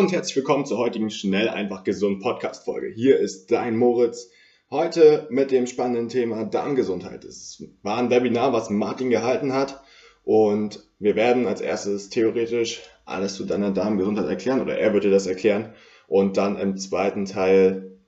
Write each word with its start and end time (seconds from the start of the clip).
Und 0.00 0.12
herzlich 0.12 0.36
willkommen 0.36 0.64
zur 0.64 0.78
heutigen 0.78 1.10
Schnell 1.10 1.50
einfach 1.50 1.84
gesund 1.84 2.22
Podcast 2.22 2.64
Folge. 2.64 2.88
Hier 2.88 3.18
ist 3.18 3.52
dein 3.52 3.76
Moritz. 3.76 4.30
Heute 4.70 5.26
mit 5.28 5.50
dem 5.50 5.66
spannenden 5.66 6.08
Thema 6.08 6.44
Darmgesundheit. 6.44 7.22
Es 7.26 7.62
war 7.82 7.98
ein 7.98 8.08
Webinar, 8.08 8.54
was 8.54 8.70
Martin 8.70 9.10
gehalten 9.10 9.52
hat 9.52 9.82
und 10.24 10.88
wir 10.98 11.16
werden 11.16 11.46
als 11.46 11.60
erstes 11.60 12.08
theoretisch 12.08 12.80
alles 13.04 13.34
zu 13.34 13.44
deiner 13.44 13.72
Darmgesundheit 13.72 14.26
erklären 14.26 14.62
oder 14.62 14.78
er 14.78 14.98
dir 14.98 15.10
das 15.10 15.26
erklären 15.26 15.74
und 16.08 16.38
dann 16.38 16.56
im 16.56 16.78
zweiten 16.78 17.26
Teil 17.26 17.98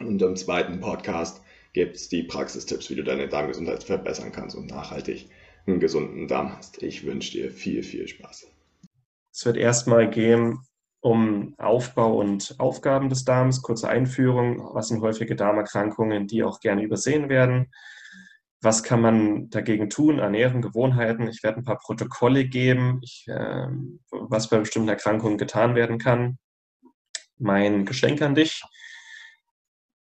und 0.00 0.20
im 0.20 0.36
zweiten 0.36 0.80
Podcast 0.80 1.40
gibt 1.72 1.96
es 1.96 2.10
die 2.10 2.24
Praxistipps, 2.24 2.90
wie 2.90 2.96
du 2.96 3.04
deine 3.04 3.26
Darmgesundheit 3.26 3.84
verbessern 3.84 4.32
kannst 4.32 4.54
und 4.54 4.66
nachhaltig 4.66 5.30
einen 5.66 5.80
gesunden 5.80 6.28
Darm 6.28 6.54
hast. 6.54 6.82
Ich 6.82 7.06
wünsche 7.06 7.32
dir 7.32 7.50
viel, 7.50 7.82
viel 7.82 8.06
Spaß. 8.06 8.48
Es 9.32 9.46
wird 9.46 9.56
erstmal 9.56 10.10
gehen 10.10 10.58
um 11.02 11.54
Aufbau 11.58 12.14
und 12.14 12.54
Aufgaben 12.58 13.08
des 13.08 13.24
Darms, 13.24 13.60
kurze 13.60 13.88
Einführung, 13.88 14.72
was 14.72 14.88
sind 14.88 15.02
häufige 15.02 15.34
Darmerkrankungen, 15.34 16.28
die 16.28 16.44
auch 16.44 16.60
gerne 16.60 16.82
übersehen 16.82 17.28
werden. 17.28 17.72
Was 18.60 18.84
kann 18.84 19.00
man 19.00 19.50
dagegen 19.50 19.90
tun? 19.90 20.20
Ernährung, 20.20 20.62
Gewohnheiten. 20.62 21.26
Ich 21.26 21.42
werde 21.42 21.58
ein 21.58 21.64
paar 21.64 21.78
Protokolle 21.78 22.44
geben, 22.44 23.00
ich, 23.02 23.26
äh, 23.26 23.66
was 24.12 24.48
bei 24.48 24.58
bestimmten 24.58 24.90
Erkrankungen 24.90 25.38
getan 25.38 25.74
werden 25.74 25.98
kann. 25.98 26.38
Mein 27.36 27.84
Geschenk 27.84 28.22
an 28.22 28.36
dich 28.36 28.62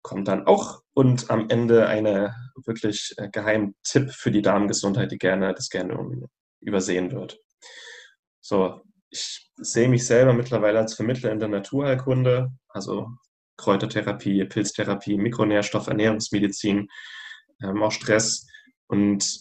kommt 0.04 0.28
dann 0.28 0.46
auch 0.46 0.84
und 0.94 1.32
am 1.32 1.50
Ende 1.50 1.88
eine 1.88 2.36
wirklich 2.66 3.16
äh, 3.18 3.30
geheimen 3.30 3.74
Tipp 3.82 4.12
für 4.12 4.30
die 4.30 4.44
Darmgesundheit, 4.44 5.12
die 5.12 5.18
gerne, 5.18 5.56
das 5.56 5.70
gerne 5.70 6.30
übersehen 6.60 7.12
wird. 7.12 7.40
So, 8.42 8.84
ich 9.14 9.52
sehe 9.58 9.88
mich 9.88 10.06
selber 10.08 10.34
mittlerweile 10.34 10.80
als 10.80 10.96
Vermittler 10.96 11.32
in 11.32 11.40
der 11.40 11.48
Naturheilkunde, 11.48 12.52
also 12.70 13.10
Kräutertherapie, 13.58 14.44
Pilztherapie, 14.46 15.18
Mikronährstoff, 15.18 15.88
Ernährungsmedizin, 15.88 16.90
ähm, 17.62 17.84
auch 17.84 17.92
Stress 17.92 18.48
und 18.88 19.40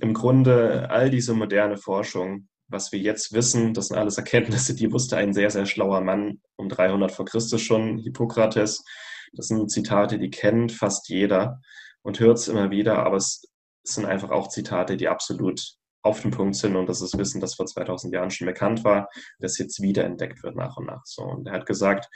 im 0.00 0.14
Grunde 0.14 0.88
all 0.90 1.10
diese 1.10 1.34
moderne 1.34 1.76
Forschung, 1.76 2.48
was 2.68 2.92
wir 2.92 3.00
jetzt 3.00 3.32
wissen, 3.32 3.74
das 3.74 3.88
sind 3.88 3.98
alles 3.98 4.16
Erkenntnisse, 4.16 4.76
die 4.76 4.92
wusste 4.92 5.16
ein 5.16 5.32
sehr, 5.32 5.50
sehr 5.50 5.66
schlauer 5.66 6.00
Mann 6.00 6.40
um 6.56 6.68
300 6.68 7.10
vor 7.10 7.24
Christus 7.24 7.60
schon, 7.60 7.98
Hippokrates. 7.98 8.84
Das 9.32 9.48
sind 9.48 9.70
Zitate, 9.70 10.18
die 10.18 10.30
kennt 10.30 10.70
fast 10.70 11.08
jeder 11.08 11.60
und 12.02 12.20
hört 12.20 12.38
es 12.38 12.46
immer 12.46 12.70
wieder, 12.70 13.04
aber 13.04 13.16
es 13.16 13.42
sind 13.82 14.06
einfach 14.06 14.30
auch 14.30 14.48
Zitate, 14.48 14.96
die 14.96 15.08
absolut 15.08 15.77
auf 16.08 16.22
den 16.22 16.30
Punkt 16.30 16.56
sind 16.56 16.74
und 16.74 16.88
das 16.88 17.02
ist 17.02 17.18
Wissen, 17.18 17.40
das 17.40 17.54
vor 17.54 17.66
2000 17.66 18.14
Jahren 18.14 18.30
schon 18.30 18.46
bekannt 18.46 18.82
war, 18.82 19.08
das 19.38 19.58
jetzt 19.58 19.82
wieder 19.82 20.04
entdeckt 20.04 20.42
wird 20.42 20.56
nach 20.56 20.78
und 20.78 20.86
nach. 20.86 21.02
So, 21.04 21.22
und 21.22 21.46
er 21.46 21.52
hat 21.52 21.66
gesagt, 21.66 22.08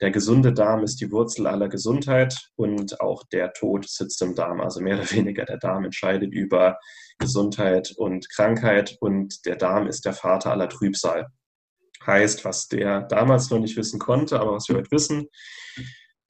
der 0.00 0.12
gesunde 0.12 0.52
Darm 0.52 0.84
ist 0.84 1.00
die 1.00 1.10
Wurzel 1.10 1.48
aller 1.48 1.68
Gesundheit 1.68 2.34
und 2.54 3.00
auch 3.00 3.24
der 3.32 3.52
Tod 3.52 3.88
sitzt 3.88 4.22
im 4.22 4.36
Darm. 4.36 4.60
Also 4.60 4.80
mehr 4.80 4.96
oder 4.98 5.10
weniger 5.10 5.44
der 5.44 5.58
Darm 5.58 5.84
entscheidet 5.84 6.32
über 6.32 6.78
Gesundheit 7.18 7.92
und 7.96 8.30
Krankheit 8.30 8.96
und 9.00 9.44
der 9.44 9.56
Darm 9.56 9.88
ist 9.88 10.04
der 10.04 10.12
Vater 10.12 10.52
aller 10.52 10.68
Trübsal. 10.68 11.26
Heißt, 12.06 12.44
was 12.44 12.68
der 12.68 13.02
damals 13.02 13.50
noch 13.50 13.58
nicht 13.58 13.76
wissen 13.76 13.98
konnte, 13.98 14.40
aber 14.40 14.52
was 14.52 14.68
wir 14.68 14.76
heute 14.76 14.92
wissen, 14.92 15.26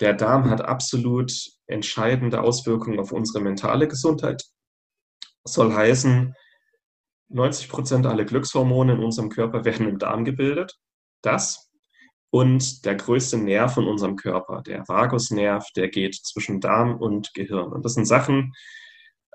der 0.01 0.15
Darm 0.15 0.49
hat 0.49 0.63
absolut 0.63 1.33
entscheidende 1.67 2.41
Auswirkungen 2.41 2.99
auf 2.99 3.13
unsere 3.13 3.45
mentale 3.45 3.87
Gesundheit. 3.87 4.43
Soll 5.45 5.75
heißen, 5.75 6.35
90 7.31 7.69
Prozent 7.69 8.07
aller 8.07 8.25
Glückshormone 8.25 8.95
in 8.95 9.05
unserem 9.05 9.31
Körper 9.31 9.65
werden 9.65 9.89
im 9.89 9.99
Darm 9.99 10.25
gebildet. 10.25 10.79
Das 11.23 11.71
und 12.31 12.85
der 12.85 12.95
größte 12.95 13.39
Nerv 13.39 13.77
in 13.77 13.85
unserem 13.85 14.17
Körper, 14.17 14.63
der 14.63 14.87
Vagusnerv, 14.87 15.67
der 15.75 15.89
geht 15.89 16.15
zwischen 16.15 16.61
Darm 16.61 16.97
und 16.97 17.35
Gehirn. 17.35 17.73
Und 17.73 17.85
das 17.85 17.95
sind 17.95 18.07
Sachen, 18.07 18.53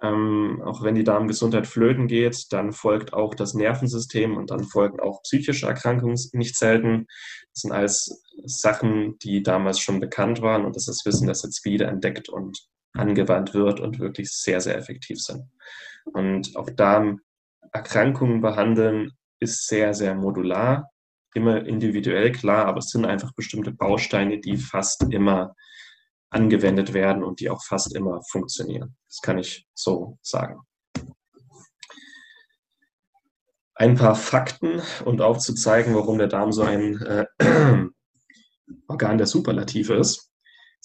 ähm, 0.02 0.62
auch 0.66 0.82
wenn 0.82 0.96
die 0.96 1.04
Darmgesundheit 1.04 1.68
flöten 1.68 2.08
geht, 2.08 2.52
dann 2.52 2.74
folgt 2.74 3.14
auch 3.14 3.34
das 3.34 3.54
Nervensystem 3.54 4.36
und 4.38 4.52
dann 4.52 4.64
folgen 4.64 5.00
auch 5.00 5.22
psychische 5.24 5.68
Erkrankungen 5.68 6.18
nicht 6.34 6.58
selten. 6.58 7.08
Das 7.54 7.62
sind 7.62 7.72
alles 7.72 8.24
Sachen, 8.46 9.18
die 9.20 9.42
damals 9.44 9.80
schon 9.80 10.00
bekannt 10.00 10.42
waren 10.42 10.66
und 10.66 10.76
das 10.76 10.88
ist 10.88 11.06
Wissen, 11.06 11.28
das 11.28 11.44
jetzt 11.44 11.64
wieder 11.66 11.88
entdeckt 11.88 12.30
und 12.30 12.58
angewandt 12.94 13.54
wird 13.54 13.80
und 13.80 14.00
wirklich 14.00 14.30
sehr, 14.32 14.62
sehr 14.62 14.78
effektiv 14.78 15.20
sind. 15.20 15.44
Und 16.14 16.56
auch 16.56 16.70
Darm 16.70 17.22
Erkrankungen 17.76 18.40
behandeln 18.40 19.12
ist 19.42 19.68
sehr, 19.68 19.94
sehr 19.94 20.16
modular, 20.16 20.90
immer 21.34 21.66
individuell 21.66 22.32
klar, 22.32 22.68
aber 22.68 22.78
es 22.78 22.90
sind 22.90 23.06
einfach 23.06 23.34
bestimmte 23.34 23.74
Bausteine, 23.74 24.40
die 24.40 24.56
fast 24.56 25.04
immer 25.12 25.54
angewendet 26.30 26.94
werden 26.94 27.22
und 27.22 27.42
die 27.42 27.50
auch 27.50 27.62
fast 27.66 27.94
immer 27.94 28.22
funktionieren. 28.32 28.96
Das 29.10 29.20
kann 29.22 29.38
ich 29.38 29.68
so 29.74 30.18
sagen. 30.22 30.62
Ein 33.74 33.96
paar 33.96 34.16
Fakten 34.16 34.82
und 35.04 35.22
aufzuzeigen, 35.22 35.96
warum 35.96 36.18
der 36.18 36.28
Darm 36.28 36.54
so 36.54 36.62
ein 36.62 37.02
äh, 37.02 37.26
Organ 38.88 39.18
der 39.18 39.28
Superlative 39.28 39.96
ist. 39.96 40.32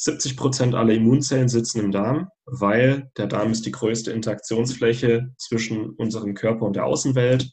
70 0.00 0.38
Prozent 0.38 0.74
aller 0.74 0.94
Immunzellen 0.94 1.50
sitzen 1.50 1.80
im 1.80 1.92
Darm, 1.92 2.30
weil 2.46 3.10
der 3.18 3.26
Darm 3.26 3.52
ist 3.52 3.66
die 3.66 3.70
größte 3.70 4.12
Interaktionsfläche 4.12 5.28
zwischen 5.36 5.90
unserem 5.90 6.32
Körper 6.32 6.64
und 6.64 6.74
der 6.74 6.86
Außenwelt. 6.86 7.50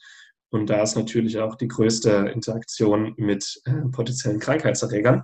Und 0.50 0.70
da 0.70 0.82
ist 0.82 0.96
natürlich 0.96 1.40
auch 1.40 1.56
die 1.56 1.68
größte 1.68 2.32
Interaktion 2.34 3.14
mit 3.18 3.60
äh, 3.66 3.74
potenziellen 3.92 4.40
Krankheitserregern. 4.40 5.24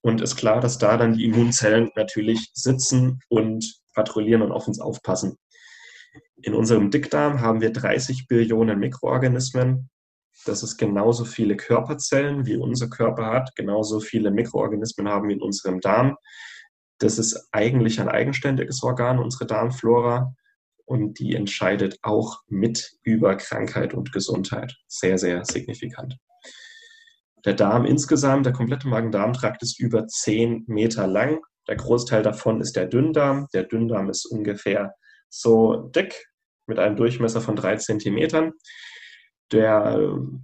Und 0.00 0.22
ist 0.22 0.36
klar, 0.36 0.60
dass 0.60 0.78
da 0.78 0.96
dann 0.96 1.12
die 1.12 1.26
Immunzellen 1.26 1.90
natürlich 1.96 2.50
sitzen 2.54 3.20
und 3.28 3.80
patrouillieren 3.94 4.40
und 4.40 4.52
auf 4.52 4.66
uns 4.68 4.80
aufpassen. 4.80 5.36
In 6.36 6.54
unserem 6.54 6.90
Dickdarm 6.90 7.42
haben 7.42 7.60
wir 7.60 7.72
30 7.72 8.26
Billionen 8.26 8.78
Mikroorganismen, 8.78 9.90
das 10.44 10.62
ist 10.62 10.76
genauso 10.76 11.24
viele 11.24 11.56
Körperzellen, 11.56 12.46
wie 12.46 12.56
unser 12.56 12.88
Körper 12.88 13.26
hat, 13.26 13.54
genauso 13.56 14.00
viele 14.00 14.30
Mikroorganismen 14.30 15.08
haben 15.08 15.28
wir 15.28 15.36
in 15.36 15.42
unserem 15.42 15.80
Darm. 15.80 16.16
Das 16.98 17.18
ist 17.18 17.48
eigentlich 17.52 18.00
ein 18.00 18.08
eigenständiges 18.08 18.82
Organ, 18.82 19.18
unsere 19.18 19.46
Darmflora, 19.46 20.34
und 20.84 21.18
die 21.18 21.34
entscheidet 21.34 21.98
auch 22.02 22.40
mit 22.46 22.92
über 23.02 23.36
Krankheit 23.36 23.92
und 23.92 24.10
Gesundheit. 24.12 24.74
Sehr, 24.86 25.18
sehr 25.18 25.44
signifikant. 25.44 26.16
Der 27.44 27.54
Darm 27.54 27.84
insgesamt, 27.84 28.46
der 28.46 28.54
komplette 28.54 28.88
Magen-Darm-Trakt 28.88 29.62
ist 29.62 29.78
über 29.78 30.06
10 30.06 30.64
Meter 30.66 31.06
lang. 31.06 31.40
Der 31.68 31.76
Großteil 31.76 32.22
davon 32.22 32.60
ist 32.60 32.74
der 32.74 32.86
Dünndarm. 32.86 33.48
Der 33.52 33.64
Dünndarm 33.64 34.08
ist 34.08 34.24
ungefähr 34.24 34.94
so 35.28 35.76
dick 35.76 36.26
mit 36.66 36.78
einem 36.78 36.96
Durchmesser 36.96 37.42
von 37.42 37.54
drei 37.54 37.76
Zentimetern. 37.76 38.52
Der 39.50 39.98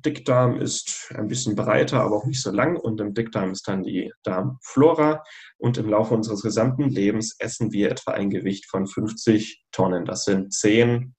Dickdarm 0.05 0.61
ist 0.61 1.13
ein 1.15 1.29
bisschen 1.29 1.57
breiter, 1.57 2.01
aber 2.01 2.17
auch 2.17 2.25
nicht 2.25 2.41
so 2.41 2.51
lang. 2.51 2.77
Und 2.77 3.01
im 3.01 3.13
Dickdarm 3.13 3.53
ist 3.53 3.69
dann 3.69 3.83
die 3.83 4.13
Darmflora. 4.23 5.23
Und 5.59 5.77
im 5.77 5.91
Laufe 5.91 6.15
unseres 6.15 6.43
gesamten 6.43 6.89
Lebens 6.89 7.37
essen 7.39 7.73
wir 7.73 7.91
etwa 7.91 8.13
ein 8.13 8.31
Gewicht 8.31 8.67
von 8.67 8.87
50 8.87 9.63
Tonnen. 9.73 10.07
Das 10.07 10.25
sind 10.25 10.55
zehn 10.55 11.15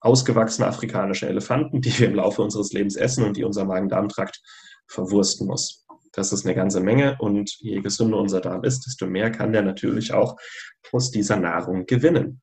ausgewachsene 0.00 0.68
afrikanische 0.68 1.28
Elefanten, 1.28 1.80
die 1.80 1.98
wir 1.98 2.08
im 2.08 2.16
Laufe 2.16 2.42
unseres 2.42 2.72
Lebens 2.72 2.96
essen 2.96 3.24
und 3.24 3.38
die 3.38 3.44
unser 3.44 3.64
Magen-Darm-Trakt 3.64 4.38
verwursten 4.86 5.46
muss. 5.46 5.86
Das 6.12 6.32
ist 6.32 6.44
eine 6.44 6.54
ganze 6.54 6.80
Menge 6.80 7.16
und 7.18 7.56
je 7.58 7.80
gesünder 7.80 8.18
unser 8.18 8.40
Darm 8.40 8.62
ist, 8.64 8.86
desto 8.86 9.06
mehr 9.06 9.30
kann 9.30 9.52
der 9.52 9.62
natürlich 9.62 10.12
auch 10.12 10.36
aus 10.92 11.10
dieser 11.10 11.36
Nahrung 11.36 11.86
gewinnen. 11.86 12.42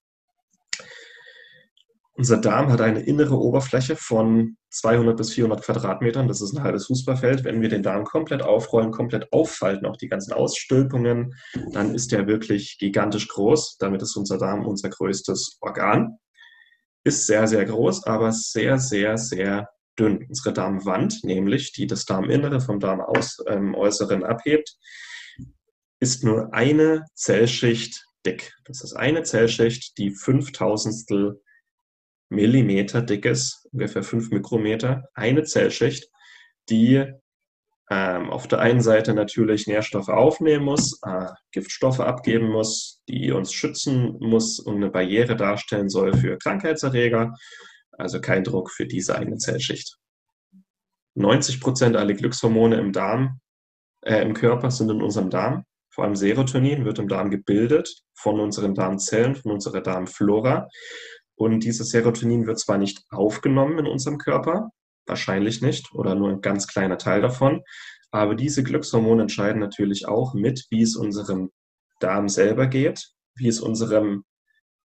Unser 2.13 2.37
Darm 2.37 2.71
hat 2.71 2.81
eine 2.81 3.01
innere 3.01 3.39
Oberfläche 3.39 3.95
von 3.95 4.57
200 4.69 5.15
bis 5.15 5.33
400 5.33 5.63
Quadratmetern. 5.63 6.27
Das 6.27 6.41
ist 6.41 6.53
ein 6.53 6.63
halbes 6.63 6.87
Fußballfeld. 6.87 7.45
Wenn 7.45 7.61
wir 7.61 7.69
den 7.69 7.83
Darm 7.83 8.03
komplett 8.03 8.41
aufrollen, 8.41 8.91
komplett 8.91 9.31
auffalten, 9.31 9.85
auch 9.85 9.95
die 9.95 10.09
ganzen 10.09 10.33
Ausstülpungen, 10.33 11.33
dann 11.71 11.95
ist 11.95 12.11
der 12.11 12.27
wirklich 12.27 12.77
gigantisch 12.79 13.29
groß. 13.29 13.77
Damit 13.77 14.01
ist 14.01 14.15
unser 14.17 14.37
Darm 14.37 14.65
unser 14.65 14.89
größtes 14.89 15.57
Organ. 15.61 16.17
Ist 17.03 17.27
sehr, 17.27 17.47
sehr 17.47 17.65
groß, 17.65 18.05
aber 18.05 18.31
sehr, 18.33 18.77
sehr, 18.77 19.17
sehr 19.17 19.69
dünn. 19.97 20.25
Unsere 20.27 20.53
Darmwand, 20.53 21.23
nämlich 21.23 21.71
die 21.71 21.87
das 21.87 22.05
Darminnere 22.05 22.59
vom 22.59 22.79
Darmäußeren 22.79 24.21
ähm, 24.21 24.23
abhebt, 24.23 24.75
ist 25.99 26.23
nur 26.23 26.53
eine 26.53 27.05
Zellschicht 27.15 28.05
dick. 28.25 28.53
Das 28.65 28.83
ist 28.83 28.93
eine 28.93 29.23
Zellschicht, 29.23 29.97
die 29.97 30.11
5000 30.11 30.93
Millimeter 32.31 33.01
dick 33.01 33.25
ist, 33.25 33.67
ungefähr 33.71 34.03
5 34.03 34.31
Mikrometer. 34.31 35.09
Eine 35.13 35.43
Zellschicht, 35.43 36.09
die 36.69 37.05
ähm, 37.89 38.29
auf 38.29 38.47
der 38.47 38.59
einen 38.59 38.81
Seite 38.81 39.13
natürlich 39.13 39.67
Nährstoffe 39.67 40.07
aufnehmen 40.07 40.63
muss, 40.63 40.97
äh, 41.03 41.27
Giftstoffe 41.51 41.99
abgeben 41.99 42.49
muss, 42.49 43.01
die 43.09 43.31
uns 43.31 43.51
schützen 43.51 44.15
muss 44.21 44.59
und 44.59 44.77
eine 44.77 44.89
Barriere 44.89 45.35
darstellen 45.35 45.89
soll 45.89 46.13
für 46.13 46.37
Krankheitserreger. 46.37 47.35
Also 47.91 48.21
kein 48.21 48.45
Druck 48.45 48.71
für 48.71 48.85
diese 48.85 49.17
eine 49.17 49.37
Zellschicht. 49.37 49.97
90 51.15 51.59
Prozent 51.59 51.97
aller 51.97 52.13
Glückshormone 52.13 52.77
im 52.77 52.93
Darm, 52.93 53.41
äh, 54.05 54.21
im 54.21 54.33
Körper 54.33 54.71
sind 54.71 54.89
in 54.89 55.01
unserem 55.01 55.29
Darm. 55.29 55.65
Vor 55.93 56.05
allem 56.05 56.15
Serotonin 56.15 56.85
wird 56.85 56.99
im 56.99 57.09
Darm 57.09 57.29
gebildet 57.29 57.93
von 58.13 58.39
unseren 58.39 58.73
Darmzellen, 58.73 59.35
von 59.35 59.51
unserer 59.51 59.81
Darmflora. 59.81 60.69
Und 61.35 61.63
dieses 61.63 61.89
Serotonin 61.89 62.45
wird 62.47 62.59
zwar 62.59 62.77
nicht 62.77 63.03
aufgenommen 63.09 63.79
in 63.79 63.87
unserem 63.87 64.17
Körper, 64.17 64.69
wahrscheinlich 65.07 65.61
nicht 65.61 65.93
oder 65.93 66.15
nur 66.15 66.29
ein 66.29 66.41
ganz 66.41 66.67
kleiner 66.67 66.97
Teil 66.97 67.21
davon, 67.21 67.63
aber 68.11 68.35
diese 68.35 68.63
Glückshormone 68.63 69.23
entscheiden 69.23 69.59
natürlich 69.59 70.07
auch 70.07 70.33
mit, 70.33 70.65
wie 70.69 70.81
es 70.81 70.95
unserem 70.95 71.51
Darm 71.99 72.27
selber 72.29 72.67
geht, 72.67 73.11
wie 73.35 73.47
es 73.47 73.61
unserem 73.61 74.23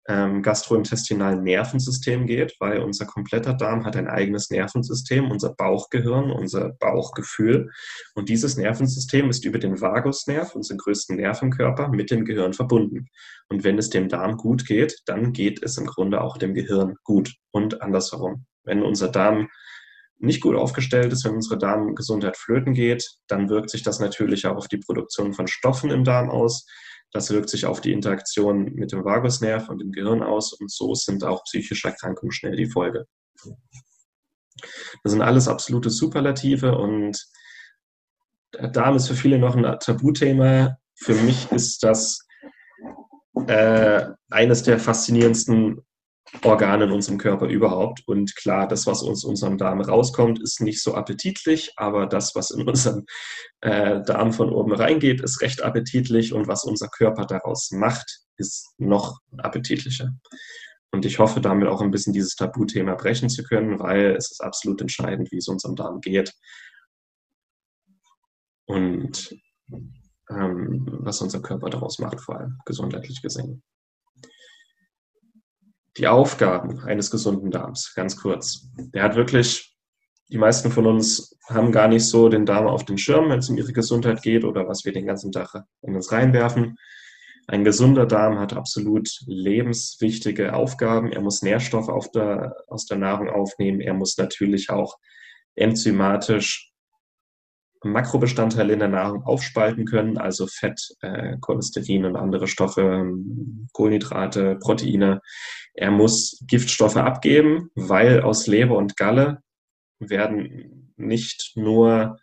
ähm, 0.09 0.43
gastrointestinalen 0.43 1.43
Nervensystem 1.43 2.27
geht, 2.27 2.57
weil 2.59 2.81
unser 2.81 3.07
kompletter 3.07 3.55
Darm 3.55 3.85
hat 3.85 3.97
ein 3.97 4.09
eigenes 4.09 4.51
Nervensystem, 4.51 5.31
unser 5.31 5.55
Bauchgehirn, 5.55 6.31
unser 6.31 6.71
Bauchgefühl. 6.71 7.71
Und 8.15 8.29
dieses 8.29 8.57
Nervensystem 8.57 9.29
ist 9.31 9.45
über 9.45 9.59
den 9.59 9.81
Vagusnerv, 9.81 10.55
unseren 10.55 10.79
größten 10.79 11.17
Nerv 11.17 11.43
im 11.43 11.51
Körper, 11.51 11.89
mit 11.89 12.11
dem 12.11 12.25
Gehirn 12.25 12.55
verbunden. 12.55 13.09
Und 13.49 13.63
wenn 13.65 13.79
es 13.79 13.91
dem 13.91 14.09
Darm 14.09 14.37
gut 14.37 14.67
geht, 14.67 15.01
dann 15.07 15.33
geht 15.33 15.63
es 15.63 15.77
im 15.77 15.87
Grunde 15.87 16.23
auch 16.23 16.39
dem 16.39 16.55
Gehirn 16.55 16.97
gut 17.05 17.35
und 17.51 17.83
andersherum. 17.83 18.47
Wenn 18.65 18.83
unser 18.83 19.09
Darm 19.09 19.49
nicht 20.21 20.43
gut 20.43 20.57
aufgestellt 20.57 21.13
ist, 21.13 21.25
wenn 21.25 21.35
unsere 21.35 21.59
Darmgesundheit 21.59 22.37
flöten 22.37 22.75
geht, 22.75 23.09
dann 23.27 23.49
wirkt 23.49 23.71
sich 23.71 23.83
das 23.83 24.01
natürlich 24.01 24.47
auch 24.47 24.57
auf 24.57 24.69
die 24.69 24.77
Produktion 24.79 25.33
von 25.33 25.47
Stoffen 25.47 25.91
im 25.91 26.05
Darm 26.05 26.31
aus. 26.31 26.67
Das 27.13 27.31
wirkt 27.31 27.51
sich 27.51 27.67
auf 27.67 27.81
die 27.81 27.93
Interaktion 27.93 28.73
mit 28.75 28.93
dem 28.93 29.05
Vagusnerv 29.05 29.69
und 29.69 29.79
dem 29.79 29.93
Gehirn 29.93 30.23
aus 30.23 30.53
und 30.53 30.71
so 30.71 30.95
sind 30.95 31.25
auch 31.25 31.43
psychische 31.45 31.89
Erkrankungen 31.89 32.33
schnell 32.33 32.57
die 32.57 32.71
Folge. 32.71 33.07
Das 35.03 35.13
sind 35.13 35.23
alles 35.23 35.49
absolute 35.49 35.91
Superlative 35.91 36.77
und 36.77 37.19
Darm 38.53 38.97
ist 38.97 39.09
für 39.09 39.15
viele 39.15 39.39
noch 39.39 39.57
ein 39.57 39.79
Tabuthema. 39.79 40.77
Für 40.95 41.15
mich 41.15 41.51
ist 41.53 41.83
das 41.83 42.27
äh, 43.47 44.07
eines 44.29 44.63
der 44.63 44.79
faszinierendsten 44.79 45.81
Organe 46.43 46.85
in 46.85 46.93
unserem 46.93 47.19
Körper 47.19 47.47
überhaupt. 47.47 48.07
Und 48.07 48.35
klar, 48.37 48.69
das, 48.69 48.87
was 48.87 49.03
aus 49.03 49.25
unserem 49.25 49.59
Darm 49.59 49.81
rauskommt, 49.81 50.41
ist 50.41 50.61
nicht 50.61 50.83
so 50.83 50.95
appetitlich, 50.95 51.73
aber 51.77 52.07
das, 52.07 52.35
was 52.35 52.51
in 52.51 52.63
unseren 52.69 53.05
äh, 53.61 54.01
Darm 54.03 54.33
von 54.33 54.51
oben 54.51 54.73
reingeht, 54.73 55.21
ist 55.21 55.41
recht 55.43 55.63
appetitlich 55.63 56.33
und 56.33 56.49
was 56.49 56.65
unser 56.65 56.89
Körper 56.89 57.27
daraus 57.27 57.71
macht, 57.73 58.21
ist 58.37 58.75
noch 58.79 59.19
appetitlicher. 59.39 60.11
Und 60.93 61.05
ich 61.05 61.19
hoffe, 61.19 61.41
damit 61.41 61.69
auch 61.69 61.81
ein 61.81 61.91
bisschen 61.91 62.13
dieses 62.13 62.35
Tabuthema 62.35 62.95
brechen 62.95 63.29
zu 63.29 63.45
können, 63.45 63.79
weil 63.79 64.17
es 64.17 64.33
ist 64.33 64.41
absolut 64.41 64.81
entscheidend, 64.81 65.31
wie 65.31 65.37
es 65.37 65.49
unserem 65.49 65.77
Darm 65.77 66.01
geht. 66.01 66.33
Und 68.67 69.37
ähm, 70.31 70.87
was 71.01 71.21
unser 71.21 71.43
Körper 71.43 71.71
daraus 71.71 71.99
macht, 71.99 72.21
vor 72.21 72.39
allem 72.39 72.59
gesundheitlich 72.65 73.21
gesehen. 73.21 73.63
Die 76.01 76.09
Aufgaben 76.09 76.81
eines 76.81 77.11
gesunden 77.11 77.51
Darms, 77.51 77.93
ganz 77.95 78.17
kurz. 78.17 78.71
Der 78.95 79.03
hat 79.03 79.17
wirklich, 79.17 79.77
die 80.31 80.39
meisten 80.39 80.71
von 80.71 80.87
uns 80.87 81.37
haben 81.47 81.73
gar 81.73 81.89
nicht 81.89 82.07
so 82.07 82.31
den 82.31 82.47
Darm 82.47 82.69
auf 82.69 82.87
den 82.87 82.97
Schirm, 82.97 83.29
wenn 83.29 83.41
es 83.41 83.51
um 83.51 83.59
ihre 83.59 83.75
Gesundheit 83.75 84.23
geht 84.23 84.45
oder 84.45 84.67
was 84.67 84.87
wir 84.87 84.95
den 84.95 85.05
ganzen 85.05 85.31
Tag 85.31 85.63
in 85.83 85.95
uns 85.95 86.11
reinwerfen. 86.11 86.79
Ein 87.49 87.65
gesunder 87.65 88.07
Darm 88.07 88.39
hat 88.39 88.55
absolut 88.55 89.11
lebenswichtige 89.27 90.55
Aufgaben. 90.55 91.13
Er 91.13 91.21
muss 91.21 91.43
Nährstoffe 91.43 91.91
der, 92.15 92.57
aus 92.69 92.87
der 92.87 92.97
Nahrung 92.97 93.29
aufnehmen. 93.29 93.83
Er 93.83 93.93
muss 93.93 94.17
natürlich 94.17 94.71
auch 94.71 94.97
enzymatisch 95.55 96.70
Makrobestandteile 97.83 98.73
in 98.73 98.79
der 98.79 98.89
Nahrung 98.89 99.23
aufspalten 99.25 99.87
können, 99.87 100.19
also 100.19 100.47
Fett, 100.47 100.81
äh, 101.01 101.37
Cholesterin 101.41 102.05
und 102.05 102.17
andere 102.17 102.47
Stoffe, 102.47 103.11
Kohlenhydrate, 103.73 104.57
Proteine. 104.57 105.21
Er 105.75 105.91
muss 105.91 106.43
Giftstoffe 106.47 106.97
abgeben, 106.97 107.71
weil 107.75 108.21
aus 108.21 108.47
Leber 108.47 108.77
und 108.77 108.97
Galle 108.97 109.43
werden 109.99 110.93
nicht 110.97 111.53
nur 111.57 112.19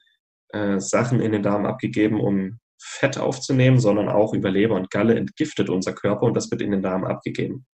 äh, 0.49 0.79
Sachen 0.79 1.21
in 1.21 1.31
den 1.31 1.43
Darm 1.43 1.65
abgegeben, 1.65 2.19
um 2.21 2.59
Fett 2.79 3.17
aufzunehmen, 3.17 3.79
sondern 3.79 4.09
auch 4.09 4.33
über 4.33 4.51
Leber 4.51 4.75
und 4.75 4.91
Galle 4.91 5.15
entgiftet 5.15 5.69
unser 5.69 5.93
Körper 5.93 6.23
und 6.23 6.35
das 6.35 6.51
wird 6.51 6.61
in 6.61 6.71
den 6.71 6.83
Darm 6.83 7.03
abgegeben. 7.03 7.65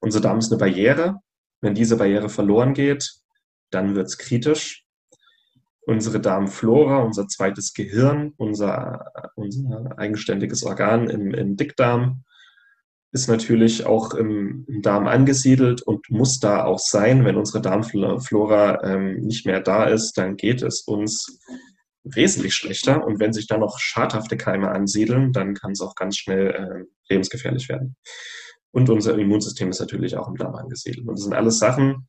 Unser 0.00 0.20
Darm 0.20 0.38
ist 0.38 0.52
eine 0.52 0.58
Barriere. 0.58 1.16
Wenn 1.60 1.74
diese 1.74 1.96
Barriere 1.96 2.28
verloren 2.28 2.74
geht, 2.74 3.12
dann 3.70 3.94
wird 3.94 4.06
es 4.06 4.18
kritisch 4.18 4.81
unsere 5.84 6.20
Darmflora, 6.20 7.02
unser 7.02 7.26
zweites 7.28 7.74
Gehirn, 7.74 8.32
unser, 8.36 9.12
unser 9.34 9.98
eigenständiges 9.98 10.62
Organ 10.62 11.10
im, 11.10 11.34
im 11.34 11.56
Dickdarm, 11.56 12.24
ist 13.12 13.28
natürlich 13.28 13.84
auch 13.84 14.14
im, 14.14 14.64
im, 14.68 14.80
Darm 14.80 15.06
angesiedelt 15.06 15.82
und 15.82 16.08
muss 16.08 16.40
da 16.40 16.64
auch 16.64 16.78
sein. 16.78 17.24
Wenn 17.24 17.36
unsere 17.36 17.60
Darmflora 17.60 18.82
ähm, 18.84 19.20
nicht 19.20 19.44
mehr 19.44 19.60
da 19.60 19.84
ist, 19.84 20.16
dann 20.16 20.36
geht 20.36 20.62
es 20.62 20.80
uns 20.82 21.38
wesentlich 22.04 22.54
schlechter. 22.54 23.04
Und 23.04 23.20
wenn 23.20 23.34
sich 23.34 23.46
da 23.46 23.58
noch 23.58 23.78
schadhafte 23.78 24.38
Keime 24.38 24.70
ansiedeln, 24.70 25.32
dann 25.32 25.54
kann 25.54 25.72
es 25.72 25.82
auch 25.82 25.94
ganz 25.94 26.16
schnell 26.16 26.50
äh, 26.50 27.12
lebensgefährlich 27.12 27.68
werden. 27.68 27.96
Und 28.70 28.88
unser 28.88 29.18
Immunsystem 29.18 29.68
ist 29.68 29.80
natürlich 29.80 30.16
auch 30.16 30.28
im 30.28 30.36
Darm 30.36 30.54
angesiedelt. 30.54 31.06
Und 31.06 31.18
das 31.18 31.24
sind 31.24 31.34
alles 31.34 31.58
Sachen, 31.58 32.08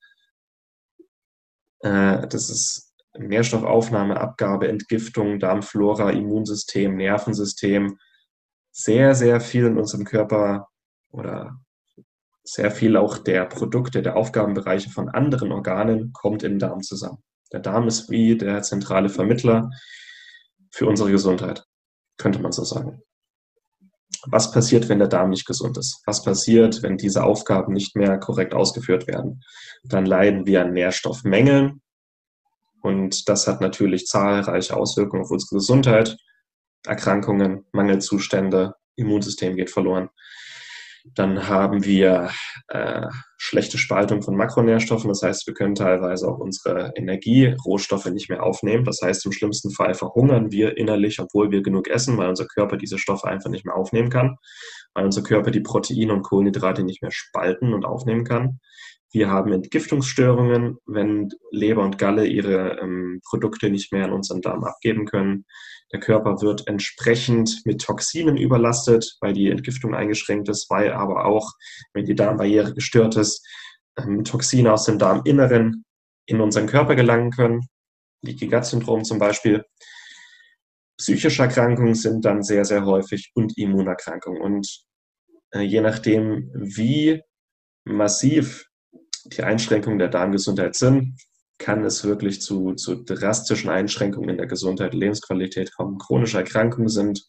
äh, 1.82 2.26
das 2.30 2.50
ist 2.50 2.93
Nährstoffaufnahme, 3.18 4.20
Abgabe, 4.20 4.68
Entgiftung, 4.68 5.40
Darmflora, 5.40 6.12
Immunsystem, 6.12 6.96
Nervensystem, 6.96 7.98
sehr, 8.72 9.14
sehr 9.14 9.40
viel 9.40 9.66
in 9.66 9.78
unserem 9.78 10.04
Körper 10.04 10.68
oder 11.12 11.58
sehr 12.44 12.72
viel 12.72 12.98
auch 12.98 13.18
der 13.20 13.46
Produkte, 13.46 14.02
der 14.02 14.18
Aufgabenbereiche 14.18 14.90
von 14.90 15.10
anderen 15.10 15.52
Organen 15.52 16.12
kommt 16.12 16.44
im 16.44 16.60
Darm 16.60 16.82
zusammen. 16.82 17.24
Der 17.54 17.60
Darm 17.60 17.88
ist 17.88 18.10
wie 18.10 18.36
der 18.36 18.64
zentrale 18.64 19.10
Vermittler 19.10 19.70
für 20.72 20.88
unsere 20.88 21.12
Gesundheit, 21.12 21.64
könnte 22.18 22.40
man 22.40 22.52
so 22.52 22.64
sagen. 22.64 23.02
Was 24.26 24.52
passiert, 24.52 24.90
wenn 24.90 25.00
der 25.00 25.08
Darm 25.08 25.30
nicht 25.30 25.46
gesund 25.46 25.78
ist? 25.78 26.02
Was 26.06 26.24
passiert, 26.24 26.82
wenn 26.82 26.98
diese 26.98 27.24
Aufgaben 27.24 27.74
nicht 27.74 27.96
mehr 27.96 28.18
korrekt 28.18 28.54
ausgeführt 28.54 29.06
werden? 29.08 29.44
Dann 29.84 30.06
leiden 30.06 30.48
wir 30.48 30.62
an 30.62 30.74
Nährstoffmängeln, 30.74 31.83
und 32.84 33.30
das 33.30 33.48
hat 33.48 33.62
natürlich 33.62 34.08
zahlreiche 34.08 34.76
Auswirkungen 34.76 35.24
auf 35.24 35.32
unsere 35.32 35.56
Gesundheit. 35.56 36.18
Erkrankungen, 36.86 37.66
Mangelzustände, 37.72 38.76
Immunsystem 38.98 39.56
geht 39.56 39.72
verloren. 39.72 40.10
Dann 41.16 41.48
haben 41.48 41.86
wir 41.86 42.30
äh, 42.68 43.08
schlechte 43.38 43.78
Spaltung 43.78 44.22
von 44.22 44.36
Makronährstoffen. 44.36 45.08
Das 45.10 45.22
heißt, 45.22 45.48
wir 45.48 45.54
können 45.54 45.76
teilweise 45.76 46.28
auch 46.28 46.40
unsere 46.40 46.92
Energierohstoffe 46.96 48.06
nicht 48.08 48.30
mehr 48.30 48.44
aufnehmen. 48.44 48.84
Das 48.84 49.00
heißt, 49.02 49.26
im 49.26 49.32
schlimmsten 49.32 49.72
Fall 49.72 49.94
verhungern 49.94 50.52
wir 50.52 50.78
innerlich, 50.78 51.20
obwohl 51.20 51.52
wir 51.52 51.62
genug 51.62 51.90
essen, 51.90 52.18
weil 52.18 52.30
unser 52.30 52.48
Körper 52.48 52.76
diese 52.76 52.98
Stoffe 52.98 53.28
einfach 53.28 53.50
nicht 53.50 53.66
mehr 53.66 53.76
aufnehmen 53.76 54.10
kann, 54.10 54.38
weil 54.94 55.06
unser 55.06 55.24
Körper 55.24 55.52
die 55.52 55.62
Proteine 55.62 56.14
und 56.14 56.24
Kohlenhydrate 56.24 56.84
nicht 56.84 57.02
mehr 57.02 57.12
spalten 57.12 57.74
und 57.74 57.86
aufnehmen 57.86 58.26
kann. 58.26 58.60
Wir 59.14 59.30
haben 59.30 59.54
Entgiftungsstörungen, 59.54 60.80
wenn 60.88 61.30
Leber 61.52 61.84
und 61.84 62.00
Galle 62.00 62.26
ihre 62.26 62.80
ähm, 62.82 63.22
Produkte 63.24 63.70
nicht 63.70 63.94
mehr 63.94 64.06
in 64.06 64.12
unseren 64.12 64.42
Darm 64.42 64.64
abgeben 64.64 65.06
können. 65.06 65.46
Der 65.92 66.00
Körper 66.00 66.42
wird 66.42 66.68
entsprechend 66.68 67.62
mit 67.64 67.84
Toxinen 67.84 68.38
überlastet, 68.38 69.16
weil 69.22 69.34
die 69.34 69.52
Entgiftung 69.52 69.94
eingeschränkt 69.94 70.50
ist, 70.50 70.68
weil 70.72 70.92
aber 70.94 71.26
auch, 71.26 71.52
wenn 71.94 72.06
die 72.06 72.16
Darmbarriere 72.16 72.74
gestört 72.74 73.16
ist, 73.16 73.48
ähm, 74.00 74.24
Toxine 74.24 74.74
aus 74.74 74.86
dem 74.86 74.98
Darminneren 74.98 75.86
in 76.26 76.42
unseren 76.42 76.66
Körper 76.66 76.96
gelangen 76.96 77.30
können. 77.30 77.68
Leaky 78.24 78.48
Gut 78.48 78.66
Syndrom 78.66 79.04
zum 79.04 79.20
Beispiel. 79.20 79.64
Psychische 80.98 81.44
Erkrankungen 81.44 81.94
sind 81.94 82.26
dann 82.26 82.42
sehr, 82.42 82.66
sehr 82.66 82.84
häufig 82.84 83.32
und 83.36 83.56
Immunerkrankungen. 83.60 84.42
Und 84.42 84.86
äh, 85.52 85.62
je 85.62 85.82
nachdem, 85.82 86.50
wie 86.56 87.22
massiv 87.86 88.66
die 89.26 89.44
Einschränkungen 89.44 90.00
der 90.00 90.10
Darmgesundheit 90.10 90.76
sind, 90.76 91.18
kann 91.58 91.84
es 91.86 92.04
wirklich 92.04 92.42
zu, 92.42 92.74
zu 92.74 93.04
drastischen 93.04 93.70
Einschränkungen 93.70 94.30
in 94.30 94.38
der 94.38 94.48
Gesundheit, 94.48 94.94
Lebensqualität 94.94 95.74
kommen. 95.74 95.98
Chronische 95.98 96.38
Erkrankungen 96.38 96.90
sind 96.90 97.26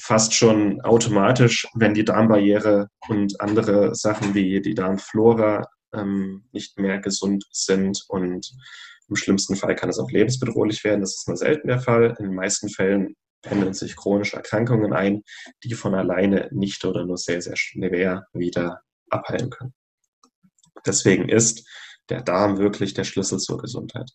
fast 0.00 0.34
schon 0.34 0.80
automatisch, 0.82 1.66
wenn 1.74 1.94
die 1.94 2.04
Darmbarriere 2.04 2.88
und 3.08 3.40
andere 3.40 3.94
Sachen 3.94 4.34
wie 4.34 4.60
die 4.60 4.74
Darmflora 4.74 5.66
ähm, 5.94 6.44
nicht 6.52 6.78
mehr 6.78 6.98
gesund 6.98 7.44
sind 7.50 8.02
und 8.08 8.50
im 9.08 9.16
schlimmsten 9.16 9.56
Fall 9.56 9.76
kann 9.76 9.90
es 9.90 9.98
auch 9.98 10.10
lebensbedrohlich 10.10 10.82
werden. 10.82 11.02
Das 11.02 11.16
ist 11.16 11.28
nur 11.28 11.36
selten 11.36 11.68
der 11.68 11.80
Fall. 11.80 12.14
In 12.18 12.26
den 12.26 12.34
meisten 12.34 12.68
Fällen 12.68 13.14
pendeln 13.42 13.74
sich 13.74 13.96
chronische 13.96 14.36
Erkrankungen 14.36 14.94
ein, 14.94 15.22
die 15.62 15.74
von 15.74 15.94
alleine 15.94 16.48
nicht 16.52 16.84
oder 16.84 17.04
nur 17.04 17.18
sehr, 17.18 17.42
sehr 17.42 17.56
schwer 17.56 18.26
wieder 18.32 18.80
abheilen 19.10 19.50
können. 19.50 19.74
Deswegen 20.86 21.28
ist 21.28 21.66
der 22.08 22.22
Darm 22.22 22.58
wirklich 22.58 22.94
der 22.94 23.04
Schlüssel 23.04 23.38
zur 23.38 23.58
Gesundheit. 23.58 24.10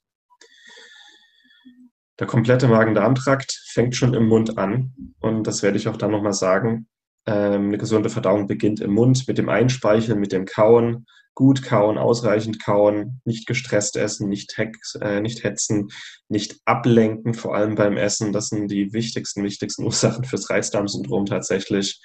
Der 2.19 2.27
komplette 2.27 2.67
Magen-Darm-Trakt 2.67 3.63
fängt 3.71 3.95
schon 3.95 4.13
im 4.13 4.27
Mund 4.27 4.57
an 4.57 4.93
und 5.21 5.47
das 5.47 5.63
werde 5.63 5.77
ich 5.77 5.87
auch 5.87 5.97
dann 5.97 6.11
nochmal 6.11 6.33
sagen. 6.33 6.87
Ähm, 7.25 7.67
eine 7.67 7.77
gesunde 7.77 8.09
Verdauung 8.09 8.47
beginnt 8.47 8.81
im 8.81 8.91
Mund 8.91 9.27
mit 9.27 9.37
dem 9.37 9.49
Einspeicheln, 9.49 10.19
mit 10.19 10.33
dem 10.33 10.45
Kauen, 10.45 11.05
gut 11.33 11.63
kauen, 11.63 11.97
ausreichend 11.97 12.61
kauen, 12.61 13.21
nicht 13.23 13.47
gestresst 13.47 13.95
essen, 13.95 14.27
nicht, 14.27 14.57
hex, 14.57 14.95
äh, 14.95 15.21
nicht 15.21 15.43
hetzen, 15.45 15.87
nicht 16.27 16.59
ablenken, 16.65 17.33
vor 17.33 17.55
allem 17.55 17.75
beim 17.75 17.95
Essen. 17.95 18.33
Das 18.33 18.47
sind 18.47 18.69
die 18.69 18.91
wichtigsten, 18.91 19.43
wichtigsten 19.43 19.83
Ursachen 19.85 20.25
fürs 20.25 20.49
Reizdarmsyndrom 20.49 21.25
tatsächlich. 21.25 22.01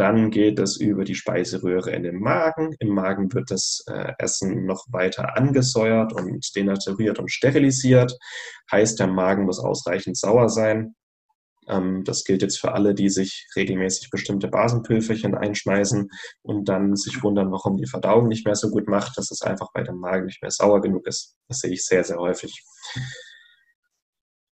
Dann 0.00 0.30
geht 0.30 0.58
es 0.58 0.78
über 0.78 1.04
die 1.04 1.14
Speiseröhre 1.14 1.90
in 1.90 2.04
den 2.04 2.20
Magen. 2.20 2.74
Im 2.78 2.94
Magen 2.94 3.30
wird 3.34 3.50
das 3.50 3.84
äh, 3.86 4.14
Essen 4.16 4.64
noch 4.64 4.86
weiter 4.88 5.36
angesäuert 5.36 6.14
und 6.14 6.56
denaturiert 6.56 7.18
und 7.18 7.30
sterilisiert. 7.30 8.18
Heißt, 8.72 8.98
der 8.98 9.08
Magen 9.08 9.44
muss 9.44 9.58
ausreichend 9.58 10.16
sauer 10.16 10.48
sein. 10.48 10.94
Ähm, 11.68 12.02
das 12.04 12.24
gilt 12.24 12.40
jetzt 12.40 12.58
für 12.58 12.72
alle, 12.72 12.94
die 12.94 13.10
sich 13.10 13.46
regelmäßig 13.54 14.08
bestimmte 14.08 14.48
Basenpülverchen 14.48 15.34
einschmeißen 15.34 16.08
und 16.40 16.66
dann 16.70 16.96
sich 16.96 17.22
wundern, 17.22 17.52
warum 17.52 17.76
die 17.76 17.86
Verdauung 17.86 18.28
nicht 18.28 18.46
mehr 18.46 18.56
so 18.56 18.70
gut 18.70 18.88
macht, 18.88 19.18
dass 19.18 19.30
es 19.30 19.42
einfach 19.42 19.68
bei 19.74 19.82
dem 19.82 19.98
Magen 19.98 20.24
nicht 20.24 20.40
mehr 20.40 20.50
sauer 20.50 20.80
genug 20.80 21.06
ist. 21.06 21.36
Das 21.46 21.58
sehe 21.58 21.72
ich 21.72 21.84
sehr, 21.84 22.04
sehr 22.04 22.16
häufig. 22.16 22.64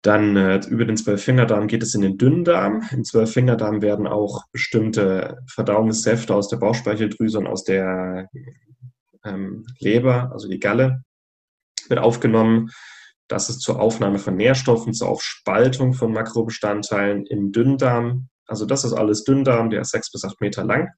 Dann 0.02 0.36
äh, 0.36 0.60
über 0.68 0.86
den 0.86 0.98
Zwölffingerdarm 0.98 1.68
geht 1.68 1.84
es 1.84 1.94
in 1.94 2.02
den 2.02 2.18
Dünndarm. 2.18 2.84
Im 2.92 3.04
Zwölffingerdarm 3.04 3.82
werden 3.82 4.08
auch 4.08 4.46
bestimmte 4.52 5.44
Verdauungssäfte 5.48 6.34
aus 6.34 6.50
der 6.50 6.58
Bauchspeicheldrüse 6.58 7.38
und 7.38 7.48
aus 7.48 7.64
der 7.64 8.28
ähm, 9.24 9.66
Leber, 9.80 10.32
also 10.32 10.50
die 10.50 10.60
Galle, 10.60 11.04
wird 11.88 12.00
aufgenommen. 12.00 12.72
Das 13.28 13.50
ist 13.50 13.62
zur 13.62 13.80
Aufnahme 13.80 14.18
von 14.18 14.36
Nährstoffen, 14.36 14.94
zur 14.94 15.10
Aufspaltung 15.10 15.94
von 15.94 16.12
Makrobestandteilen 16.12 17.26
im 17.28 17.52
Dünndarm. 17.52 18.28
Also 18.48 18.66
das 18.66 18.84
ist 18.84 18.94
alles 18.94 19.24
Dünndarm, 19.24 19.70
der 19.70 19.82
ist 19.82 19.92
sechs 19.92 20.12
bis 20.12 20.26
acht 20.26 20.42
Meter 20.42 20.66
lang. 20.66 20.90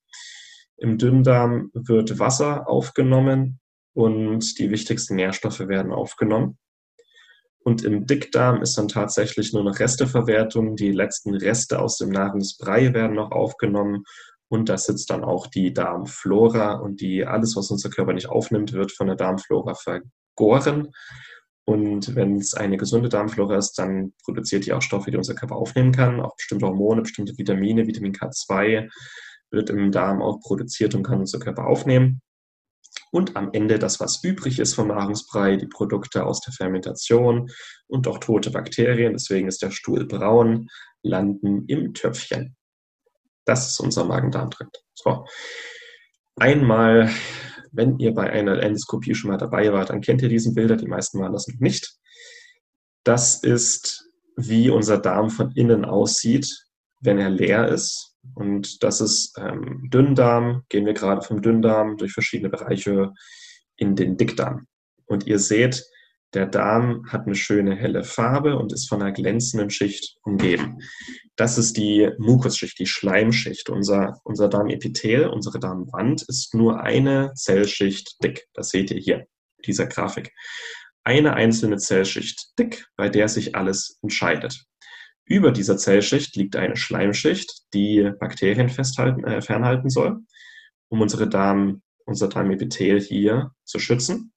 Im 0.77 0.97
Dünndarm 0.97 1.69
wird 1.73 2.19
Wasser 2.19 2.67
aufgenommen 2.67 3.59
und 3.93 4.57
die 4.57 4.71
wichtigsten 4.71 5.15
Nährstoffe 5.15 5.59
werden 5.59 5.91
aufgenommen. 5.91 6.57
Und 7.63 7.83
im 7.83 8.05
Dickdarm 8.05 8.61
ist 8.61 8.77
dann 8.77 8.89
tatsächlich 8.89 9.53
nur 9.53 9.63
noch 9.63 9.79
Resteverwertung. 9.79 10.75
Die 10.75 10.91
letzten 10.91 11.33
Reste 11.33 11.79
aus 11.79 11.97
dem 11.97 12.09
Nahrungsbrei 12.09 12.93
werden 12.93 13.15
noch 13.15 13.31
aufgenommen. 13.31 14.03
Und 14.49 14.69
da 14.69 14.77
sitzt 14.77 15.09
dann 15.09 15.23
auch 15.23 15.47
die 15.47 15.73
Darmflora 15.73 16.73
und 16.73 17.01
die, 17.01 17.25
alles, 17.25 17.55
was 17.55 17.71
unser 17.71 17.89
Körper 17.89 18.13
nicht 18.13 18.29
aufnimmt, 18.29 18.73
wird 18.73 18.91
von 18.91 19.07
der 19.07 19.15
Darmflora 19.15 19.73
vergoren. 19.73 20.91
Und 21.65 22.15
wenn 22.15 22.35
es 22.35 22.53
eine 22.53 22.77
gesunde 22.77 23.07
Darmflora 23.07 23.57
ist, 23.57 23.79
dann 23.79 24.13
produziert 24.25 24.65
die 24.65 24.73
auch 24.73 24.81
Stoffe, 24.81 25.11
die 25.11 25.17
unser 25.17 25.33
Körper 25.33 25.55
aufnehmen 25.55 25.93
kann. 25.93 26.19
Auch 26.19 26.35
bestimmte 26.35 26.67
Hormone, 26.67 27.03
bestimmte 27.03 27.37
Vitamine, 27.37 27.87
Vitamin 27.87 28.13
K2 28.13 28.89
wird 29.49 29.69
im 29.69 29.91
Darm 29.91 30.21
auch 30.21 30.41
produziert 30.41 30.93
und 30.95 31.03
kann 31.03 31.19
unser 31.19 31.39
Körper 31.39 31.65
aufnehmen. 31.67 32.21
Und 33.13 33.35
am 33.35 33.51
Ende 33.53 33.77
das, 33.77 33.99
was 33.99 34.23
übrig 34.23 34.59
ist 34.59 34.73
vom 34.73 34.87
Nahrungsbrei, 34.87 35.55
die 35.55 35.67
Produkte 35.67 36.25
aus 36.25 36.41
der 36.41 36.53
Fermentation 36.53 37.49
und 37.87 38.07
auch 38.07 38.17
tote 38.17 38.49
Bakterien, 38.49 39.13
deswegen 39.13 39.47
ist 39.47 39.61
der 39.61 39.71
Stuhl 39.71 40.05
braun, 40.05 40.67
landen 41.03 41.65
im 41.67 41.93
Töpfchen. 41.93 42.55
Das 43.45 43.69
ist 43.69 43.79
unser 43.79 44.05
Magen-Darm-Trakt. 44.05 44.83
So. 44.95 45.25
Einmal 46.35 47.11
wenn 47.73 47.97
ihr 47.97 48.13
bei 48.13 48.29
einer 48.29 48.61
Endoskopie 48.61 49.15
schon 49.15 49.31
mal 49.31 49.37
dabei 49.37 49.73
wart, 49.73 49.89
dann 49.89 50.01
kennt 50.01 50.21
ihr 50.21 50.29
diesen 50.29 50.53
Bilder, 50.53 50.77
die 50.77 50.87
meisten 50.87 51.19
waren 51.19 51.33
das 51.33 51.47
noch 51.47 51.59
nicht. 51.59 51.97
Das 53.03 53.43
ist, 53.43 54.07
wie 54.37 54.69
unser 54.69 54.99
Darm 54.99 55.29
von 55.29 55.51
innen 55.51 55.83
aussieht, 55.83 56.47
wenn 57.01 57.19
er 57.19 57.29
leer 57.29 57.67
ist. 57.67 58.12
Und 58.35 58.83
das 58.83 59.01
ist 59.01 59.37
ähm, 59.37 59.89
Dünndarm, 59.91 60.63
gehen 60.69 60.85
wir 60.85 60.93
gerade 60.93 61.21
vom 61.21 61.41
Dünndarm 61.41 61.97
durch 61.97 62.13
verschiedene 62.13 62.49
Bereiche 62.49 63.13
in 63.75 63.95
den 63.95 64.17
Dickdarm. 64.17 64.67
Und 65.05 65.27
ihr 65.27 65.39
seht, 65.39 65.83
der 66.33 66.47
Darm 66.47 67.05
hat 67.11 67.25
eine 67.25 67.35
schöne 67.35 67.75
helle 67.75 68.03
Farbe 68.03 68.57
und 68.57 68.73
ist 68.73 68.89
von 68.89 69.01
einer 69.01 69.11
glänzenden 69.11 69.69
Schicht 69.69 70.17
umgeben. 70.23 70.79
Das 71.35 71.57
ist 71.57 71.77
die 71.77 72.09
Mukusschicht, 72.17 72.79
die 72.79 72.87
Schleimschicht. 72.87 73.69
Unser, 73.69 74.19
unser 74.23 74.49
Darmepithel, 74.49 75.27
unsere 75.27 75.59
Darmwand 75.59 76.23
ist 76.27 76.55
nur 76.55 76.81
eine 76.81 77.33
Zellschicht 77.35 78.17
dick. 78.23 78.47
Das 78.53 78.69
seht 78.69 78.89
ihr 78.89 78.99
hier, 78.99 79.27
dieser 79.65 79.85
Grafik. 79.85 80.31
Eine 81.03 81.33
einzelne 81.33 81.77
Zellschicht 81.77 82.57
dick, 82.57 82.87
bei 82.95 83.09
der 83.09 83.27
sich 83.27 83.55
alles 83.55 83.99
entscheidet. 84.01 84.65
Über 85.25 85.51
dieser 85.51 85.77
Zellschicht 85.77 86.35
liegt 86.35 86.55
eine 86.55 86.75
Schleimschicht, 86.75 87.63
die 87.73 88.11
Bakterien 88.19 88.69
festhalten, 88.69 89.23
äh, 89.23 89.41
fernhalten 89.41 89.89
soll, 89.89 90.19
um 90.89 91.01
unsere 91.01 91.27
Darm, 91.29 91.81
unser 92.05 92.27
Darmepithel 92.27 92.99
hier 92.99 93.51
zu 93.63 93.79
schützen. 93.79 94.33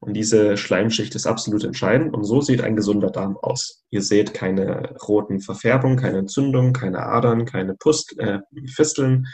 Und 0.00 0.14
diese 0.14 0.56
Schleimschicht 0.56 1.14
ist 1.14 1.26
absolut 1.26 1.62
entscheidend. 1.62 2.12
Und 2.12 2.24
so 2.24 2.40
sieht 2.40 2.60
ein 2.60 2.74
gesunder 2.74 3.10
Darm 3.10 3.36
aus. 3.36 3.84
Ihr 3.90 4.02
seht 4.02 4.34
keine 4.34 4.96
roten 5.06 5.40
Verfärbungen, 5.40 5.96
keine 5.96 6.18
Entzündungen, 6.18 6.72
keine 6.72 6.98
Adern, 7.06 7.44
keine 7.44 7.76
Pust 7.76 8.18
äh, 8.18 8.40
Fisteln. 8.66 9.28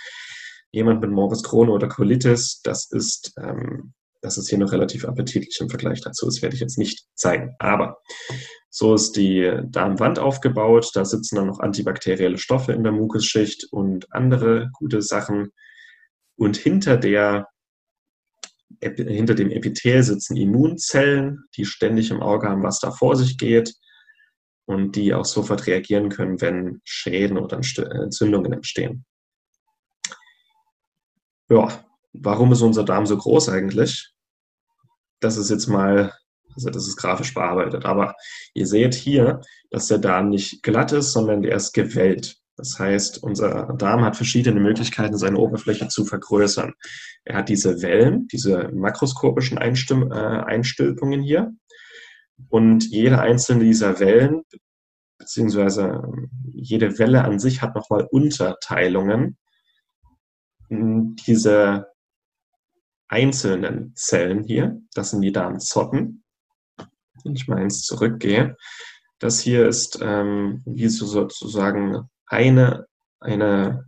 Jemand 0.70 1.00
mit 1.00 1.10
Morbus 1.10 1.42
Crohn 1.42 1.70
oder 1.70 1.88
Colitis, 1.88 2.60
das 2.62 2.90
ist, 2.90 3.32
ähm, 3.38 3.94
das 4.20 4.36
ist 4.36 4.50
hier 4.50 4.58
noch 4.58 4.70
relativ 4.70 5.06
appetitlich 5.06 5.58
im 5.58 5.70
Vergleich 5.70 6.02
dazu. 6.02 6.26
Das 6.26 6.42
werde 6.42 6.54
ich 6.54 6.60
jetzt 6.60 6.76
nicht 6.76 7.06
zeigen. 7.14 7.54
Aber 7.58 7.96
so 8.70 8.94
ist 8.94 9.12
die 9.12 9.50
Darmwand 9.64 10.18
aufgebaut. 10.18 10.90
Da 10.94 11.04
sitzen 11.04 11.36
dann 11.36 11.46
noch 11.46 11.60
antibakterielle 11.60 12.38
Stoffe 12.38 12.72
in 12.72 12.82
der 12.82 12.92
Mukusschicht 12.92 13.66
und 13.72 14.12
andere 14.12 14.70
gute 14.72 15.02
Sachen. 15.02 15.52
Und 16.36 16.56
hinter 16.56 16.96
der 16.96 17.48
hinter 18.80 19.34
dem 19.34 19.50
Epithel 19.50 20.02
sitzen 20.02 20.36
Immunzellen, 20.36 21.44
die 21.56 21.64
ständig 21.64 22.10
im 22.10 22.22
Auge 22.22 22.48
haben, 22.48 22.62
was 22.62 22.78
da 22.78 22.90
vor 22.92 23.16
sich 23.16 23.38
geht 23.38 23.74
und 24.66 24.94
die 24.94 25.14
auch 25.14 25.24
sofort 25.24 25.66
reagieren 25.66 26.10
können, 26.10 26.40
wenn 26.40 26.80
Schäden 26.84 27.38
oder 27.38 27.56
Entzündungen 27.56 28.52
entstehen. 28.52 29.04
Ja, 31.48 31.84
warum 32.12 32.52
ist 32.52 32.60
unser 32.60 32.84
Darm 32.84 33.06
so 33.06 33.16
groß 33.16 33.48
eigentlich? 33.48 34.12
Das 35.20 35.36
ist 35.36 35.50
jetzt 35.50 35.66
mal, 35.66 36.12
also 36.66 36.70
das 36.70 36.88
ist 36.88 36.96
grafisch 36.96 37.34
bearbeitet, 37.34 37.84
aber 37.84 38.14
ihr 38.54 38.66
seht 38.66 38.94
hier, 38.94 39.40
dass 39.70 39.86
der 39.86 39.98
Darm 39.98 40.28
nicht 40.30 40.62
glatt 40.62 40.92
ist, 40.92 41.12
sondern 41.12 41.42
der 41.42 41.56
ist 41.56 41.72
gewellt. 41.72 42.36
Das 42.56 42.76
heißt, 42.78 43.22
unser 43.22 43.72
Darm 43.78 44.04
hat 44.04 44.16
verschiedene 44.16 44.58
Möglichkeiten, 44.58 45.16
seine 45.16 45.38
Oberfläche 45.38 45.86
zu 45.88 46.04
vergrößern. 46.04 46.74
Er 47.24 47.36
hat 47.36 47.48
diese 47.48 47.82
Wellen, 47.82 48.26
diese 48.26 48.70
makroskopischen 48.72 49.58
Einstim 49.58 50.10
äh, 50.10 50.14
Einstülpungen 50.14 51.22
hier. 51.22 51.52
Und 52.48 52.84
jede 52.90 53.20
einzelne 53.20 53.62
dieser 53.64 54.00
Wellen, 54.00 54.42
beziehungsweise 55.18 56.02
jede 56.52 56.98
Welle 56.98 57.22
an 57.22 57.38
sich 57.38 57.62
hat 57.62 57.76
nochmal 57.76 58.08
Unterteilungen. 58.10 59.36
Diese 60.68 61.86
einzelnen 63.08 63.94
Zellen 63.94 64.42
hier, 64.42 64.80
das 64.94 65.10
sind 65.10 65.22
die 65.22 65.32
Darmzotten. 65.32 66.24
Wenn 67.24 67.34
ich 67.34 67.48
mal 67.48 67.58
eins 67.58 67.82
zurückgehe, 67.82 68.56
das 69.18 69.40
hier 69.40 69.66
ist 69.66 69.98
ähm, 70.00 70.62
wie 70.64 70.88
so 70.88 71.06
sozusagen 71.06 72.08
eine, 72.26 72.86
eine, 73.20 73.84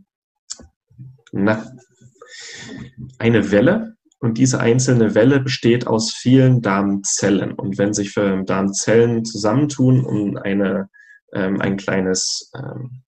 na, 1.33 1.65
eine 3.19 3.51
Welle 3.51 3.97
und 4.21 4.37
diese 4.37 4.61
einzelne 4.61 5.15
Welle 5.15 5.41
besteht 5.41 5.87
aus 5.87 6.13
vielen 6.13 6.61
Darmzellen. 6.61 7.53
Und 7.53 7.79
wenn 7.79 7.95
sich 7.95 8.13
Darmzellen 8.15 9.25
zusammentun 9.25 10.05
und 10.05 10.37
eine, 10.37 10.91
ähm, 11.33 11.61
ein 11.61 11.79
kleines, 11.79 12.51
ähm, 12.55 13.03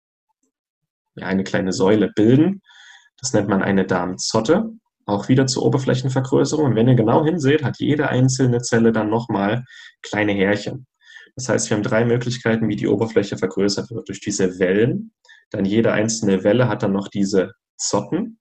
ja, 1.16 1.26
eine 1.26 1.44
kleine 1.44 1.72
Säule 1.72 2.10
bilden, 2.14 2.62
das 3.20 3.34
nennt 3.34 3.48
man 3.48 3.62
eine 3.62 3.84
Darmzotte. 3.84 4.70
Auch 5.06 5.28
wieder 5.28 5.46
zur 5.46 5.64
Oberflächenvergrößerung. 5.64 6.66
Und 6.66 6.74
wenn 6.76 6.88
ihr 6.88 6.94
genau 6.94 7.24
hinseht, 7.24 7.64
hat 7.64 7.78
jede 7.78 8.08
einzelne 8.08 8.60
Zelle 8.62 8.92
dann 8.92 9.10
nochmal 9.10 9.64
kleine 10.02 10.32
Härchen. 10.32 10.86
Das 11.36 11.48
heißt, 11.48 11.70
wir 11.70 11.76
haben 11.76 11.82
drei 11.82 12.04
Möglichkeiten, 12.04 12.68
wie 12.68 12.76
die 12.76 12.88
Oberfläche 12.88 13.38
vergrößert 13.38 13.90
wird. 13.90 14.08
Durch 14.08 14.20
diese 14.20 14.58
Wellen, 14.58 15.12
dann 15.50 15.64
jede 15.64 15.92
einzelne 15.92 16.44
Welle 16.44 16.68
hat 16.68 16.82
dann 16.82 16.92
noch 16.92 17.08
diese 17.08 17.52
Zotten 17.76 18.38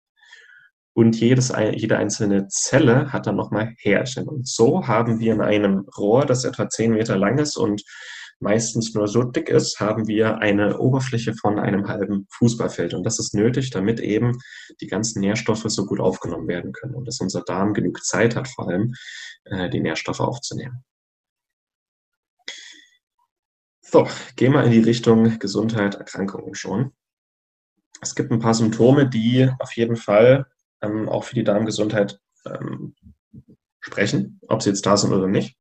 und 0.94 1.20
jedes, 1.20 1.53
jede 1.74 1.98
einzelne 1.98 2.48
Zelle 2.50 3.13
hat 3.13 3.27
dann 3.27 3.38
nochmal 3.38 3.74
Härchen. 3.77 4.27
Und 4.27 4.48
so 4.48 4.88
haben 4.88 5.20
wir 5.20 5.34
in 5.34 5.41
einem 5.41 5.88
Rohr, 5.98 6.25
das 6.25 6.44
etwa 6.44 6.68
10 6.68 6.91
Meter 6.91 7.18
lang 7.18 7.38
ist 7.38 7.56
und 7.56 7.82
meistens 8.41 8.93
nur 8.93 9.07
so 9.07 9.24
dick 9.24 9.50
ist, 9.50 9.79
haben 9.79 10.07
wir 10.07 10.39
eine 10.39 10.79
Oberfläche 10.79 11.33
von 11.33 11.60
einem 11.60 11.88
halben 11.88 12.27
Fußballfeld. 12.31 12.93
Und 12.93 13.03
das 13.03 13.19
ist 13.19 13.33
nötig, 13.33 13.69
damit 13.69 14.00
eben 14.00 14.38
die 14.81 14.88
ganzen 14.88 15.21
Nährstoffe 15.21 15.65
so 15.67 15.86
gut 15.86 16.00
aufgenommen 16.00 16.48
werden 16.48 16.71
können 16.74 16.95
und 16.95 17.07
dass 17.07 17.21
unser 17.21 17.41
Darm 17.41 17.74
genug 17.74 18.03
Zeit 18.03 18.36
hat, 18.36 18.48
vor 18.48 18.67
allem 18.67 18.93
äh, 19.45 19.69
die 19.69 19.79
Nährstoffe 19.79 20.19
aufzunehmen. 20.19 20.83
So, 23.81 24.07
gehen 24.38 24.53
wir 24.53 24.63
in 24.63 24.71
die 24.71 24.79
Richtung 24.79 25.38
Gesundheit, 25.39 25.95
Erkrankungen 25.95 26.55
schon. 26.55 26.93
Es 28.01 28.15
gibt 28.15 28.31
ein 28.31 28.39
paar 28.39 28.53
Symptome, 28.53 29.07
die 29.07 29.50
auf 29.60 29.74
jeden 29.74 29.98
Fall 29.98 30.48
ähm, 30.81 31.10
auch 31.10 31.25
für 31.25 31.36
die 31.36 31.43
Darmgesundheit 31.43 32.19
ähm, 32.45 32.95
sprechen, 33.81 34.39
ob 34.48 34.62
sie 34.62 34.69
jetzt 34.69 34.86
da 34.86 34.95
sind 34.98 35.12
oder 35.12 35.27
nicht. 35.27 35.57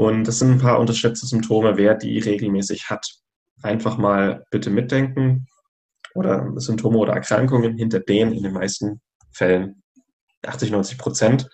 Und 0.00 0.26
das 0.26 0.38
sind 0.38 0.52
ein 0.52 0.58
paar 0.58 0.80
unterschätzte 0.80 1.26
Symptome, 1.26 1.76
wer 1.76 1.94
die 1.94 2.18
regelmäßig 2.20 2.88
hat. 2.88 3.06
Einfach 3.62 3.98
mal 3.98 4.46
bitte 4.50 4.70
mitdenken 4.70 5.46
oder 6.14 6.54
Symptome 6.56 6.96
oder 6.96 7.12
Erkrankungen, 7.12 7.76
hinter 7.76 8.00
denen 8.00 8.32
in 8.32 8.42
den 8.42 8.54
meisten 8.54 9.02
Fällen 9.30 9.82
80, 10.46 10.70
90 10.70 10.96
Prozent 10.96 11.50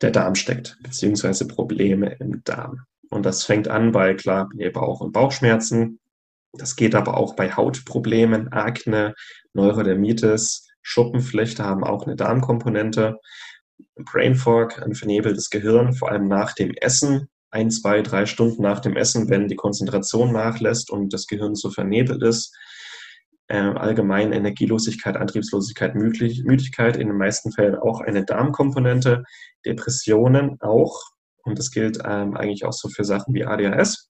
der 0.00 0.12
Darm 0.12 0.34
steckt, 0.34 0.78
beziehungsweise 0.82 1.46
Probleme 1.46 2.16
im 2.20 2.42
Darm. 2.42 2.86
Und 3.10 3.26
das 3.26 3.44
fängt 3.44 3.68
an 3.68 3.92
bei 3.92 4.14
klar 4.14 4.48
Bauch- 4.72 5.02
und 5.02 5.12
Bauchschmerzen. 5.12 6.00
Das 6.54 6.74
geht 6.74 6.94
aber 6.94 7.18
auch 7.18 7.36
bei 7.36 7.52
Hautproblemen, 7.52 8.50
Akne, 8.50 9.14
Neurodermitis, 9.52 10.70
Schuppenflechte 10.80 11.64
haben 11.64 11.84
auch 11.84 12.06
eine 12.06 12.16
Darmkomponente. 12.16 13.18
Brain 13.96 14.34
Fog, 14.34 14.80
ein 14.82 14.94
vernebeltes 14.94 15.50
Gehirn, 15.50 15.94
vor 15.94 16.10
allem 16.10 16.28
nach 16.28 16.52
dem 16.54 16.72
Essen, 16.74 17.28
ein, 17.50 17.70
zwei, 17.70 18.02
drei 18.02 18.26
Stunden 18.26 18.62
nach 18.62 18.80
dem 18.80 18.96
Essen, 18.96 19.30
wenn 19.30 19.48
die 19.48 19.56
Konzentration 19.56 20.32
nachlässt 20.32 20.90
und 20.90 21.12
das 21.12 21.26
Gehirn 21.26 21.54
so 21.54 21.70
vernebelt 21.70 22.22
ist. 22.22 22.52
Äh, 23.46 23.58
allgemein 23.58 24.32
Energielosigkeit, 24.32 25.16
Antriebslosigkeit, 25.16 25.94
Müdigkeit, 25.94 26.96
in 26.96 27.08
den 27.08 27.16
meisten 27.16 27.52
Fällen 27.52 27.76
auch 27.76 28.00
eine 28.00 28.24
Darmkomponente. 28.24 29.22
Depressionen 29.64 30.56
auch, 30.60 31.00
und 31.44 31.58
das 31.58 31.70
gilt 31.70 31.98
ähm, 32.04 32.36
eigentlich 32.36 32.64
auch 32.64 32.72
so 32.72 32.88
für 32.88 33.04
Sachen 33.04 33.34
wie 33.34 33.44
ADHS. 33.44 34.08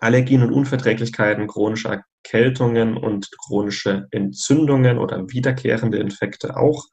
Allergien 0.00 0.42
und 0.42 0.52
Unverträglichkeiten, 0.52 1.46
chronische 1.46 2.02
Erkältungen 2.24 2.96
und 2.96 3.28
chronische 3.46 4.06
Entzündungen 4.10 4.98
oder 4.98 5.28
wiederkehrende 5.28 5.98
Infekte 5.98 6.56
auch. 6.56 6.84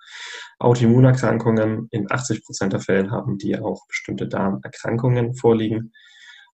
Autoimmunerkrankungen, 0.60 1.88
in 1.92 2.12
80 2.12 2.46
Prozent 2.46 2.74
der 2.74 2.80
Fällen 2.80 3.12
haben 3.12 3.38
die 3.38 3.58
auch 3.58 3.88
bestimmte 3.88 4.28
Darmerkrankungen 4.28 5.36
vorliegen. 5.36 5.92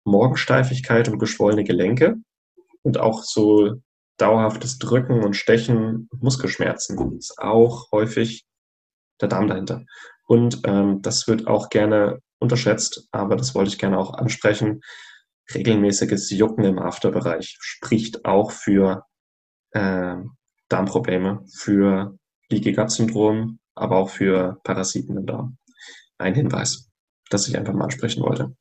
Morgensteifigkeit 0.05 1.09
und 1.09 1.19
geschwollene 1.19 1.65
Gelenke 1.65 2.17
und 2.83 2.99
auch 2.99 3.23
so 3.23 3.75
dauerhaftes 4.17 4.79
Drücken 4.79 5.23
und 5.23 5.37
Stechen, 5.37 6.09
Muskelschmerzen 6.19 7.19
ist 7.19 7.39
auch 7.39 7.91
häufig 7.93 8.47
der 9.21 9.29
Darm 9.29 9.49
dahinter. 9.49 9.85
Und 10.27 10.63
ähm, 10.65 11.03
das 11.03 11.29
wird 11.29 11.47
auch 11.47 11.69
gerne 11.69 12.21
unterschätzt, 12.39 13.09
aber 13.11 13.37
das 13.37 13.55
wollte 13.55 13.71
ich 13.71 13.79
gerne 13.79 13.99
auch 13.99 14.15
ansprechen 14.15 14.81
regelmäßiges 15.55 16.31
Jucken 16.31 16.65
im 16.65 16.79
Afterbereich 16.79 17.57
spricht 17.61 18.25
auch 18.25 18.51
für 18.51 19.05
äh, 19.71 20.17
Darmprobleme, 20.69 21.45
für 21.53 22.19
Leaky 22.51 22.73
Gut 22.73 22.91
Syndrom, 22.91 23.59
aber 23.81 23.97
auch 23.97 24.11
für 24.11 24.61
Parasiten 24.65 25.17
im 25.17 25.27
Darm. 25.27 25.59
Ein 26.19 26.35
Hinweis, 26.35 26.91
das 27.31 27.49
ich 27.49 27.57
einfach 27.57 27.73
mal 27.73 27.85
ansprechen 27.85 28.23
wollte. 28.23 28.57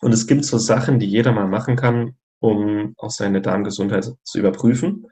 Und 0.00 0.12
es 0.12 0.26
gibt 0.26 0.44
so 0.44 0.58
Sachen, 0.58 0.98
die 0.98 1.06
jeder 1.06 1.32
mal 1.32 1.48
machen 1.48 1.76
kann, 1.76 2.16
um 2.38 2.94
auch 2.98 3.10
seine 3.10 3.40
Darmgesundheit 3.40 4.12
zu 4.22 4.38
überprüfen. 4.38 5.06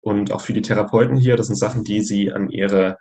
Und 0.00 0.32
auch 0.32 0.40
für 0.40 0.54
die 0.54 0.62
Therapeuten 0.62 1.16
hier, 1.16 1.36
das 1.36 1.48
sind 1.48 1.56
Sachen, 1.56 1.84
die 1.84 2.00
sie 2.00 2.32
an 2.32 2.48
ihre 2.48 2.96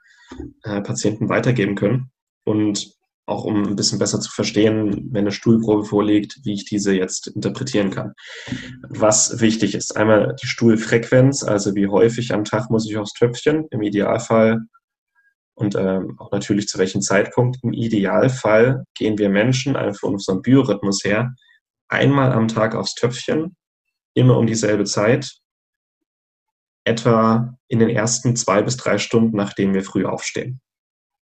äh, 0.64 0.82
Patienten 0.82 1.30
weitergeben 1.30 1.76
können. 1.76 2.12
Und 2.44 2.99
auch 3.30 3.46
um 3.46 3.64
ein 3.64 3.76
bisschen 3.76 4.00
besser 4.00 4.20
zu 4.20 4.32
verstehen, 4.32 5.10
wenn 5.12 5.22
eine 5.22 5.32
Stuhlprobe 5.32 5.86
vorliegt, 5.86 6.40
wie 6.44 6.54
ich 6.54 6.66
diese 6.66 6.94
jetzt 6.94 7.28
interpretieren 7.28 7.92
kann. 7.92 8.14
Was 8.90 9.40
wichtig 9.40 9.76
ist, 9.76 9.96
einmal 9.96 10.36
die 10.42 10.48
Stuhlfrequenz, 10.48 11.44
also 11.44 11.76
wie 11.76 11.88
häufig 11.88 12.34
am 12.34 12.44
Tag 12.44 12.70
muss 12.70 12.90
ich 12.90 12.98
aufs 12.98 13.14
Töpfchen, 13.14 13.68
im 13.72 13.82
Idealfall 13.82 14.62
und 15.54 15.76
ähm, 15.76 16.16
auch 16.20 16.32
natürlich 16.32 16.68
zu 16.68 16.78
welchem 16.78 17.02
Zeitpunkt. 17.02 17.58
Im 17.64 17.74
Idealfall 17.74 18.86
gehen 18.96 19.18
wir 19.18 19.30
Menschen 19.30 19.76
einfach 19.76 20.02
von 20.02 20.14
unserem 20.14 20.42
Biorhythmus 20.42 21.04
her 21.04 21.34
einmal 21.90 22.32
am 22.32 22.48
Tag 22.48 22.76
aufs 22.76 22.96
Töpfchen, 22.96 23.56
immer 24.14 24.38
um 24.38 24.48
dieselbe 24.48 24.86
Zeit, 24.86 25.32
etwa 26.86 27.58
in 27.68 27.80
den 27.80 27.90
ersten 27.90 28.36
zwei 28.36 28.62
bis 28.62 28.78
drei 28.78 28.98
Stunden, 28.98 29.36
nachdem 29.36 29.74
wir 29.74 29.84
früh 29.84 30.06
aufstehen. 30.06 30.62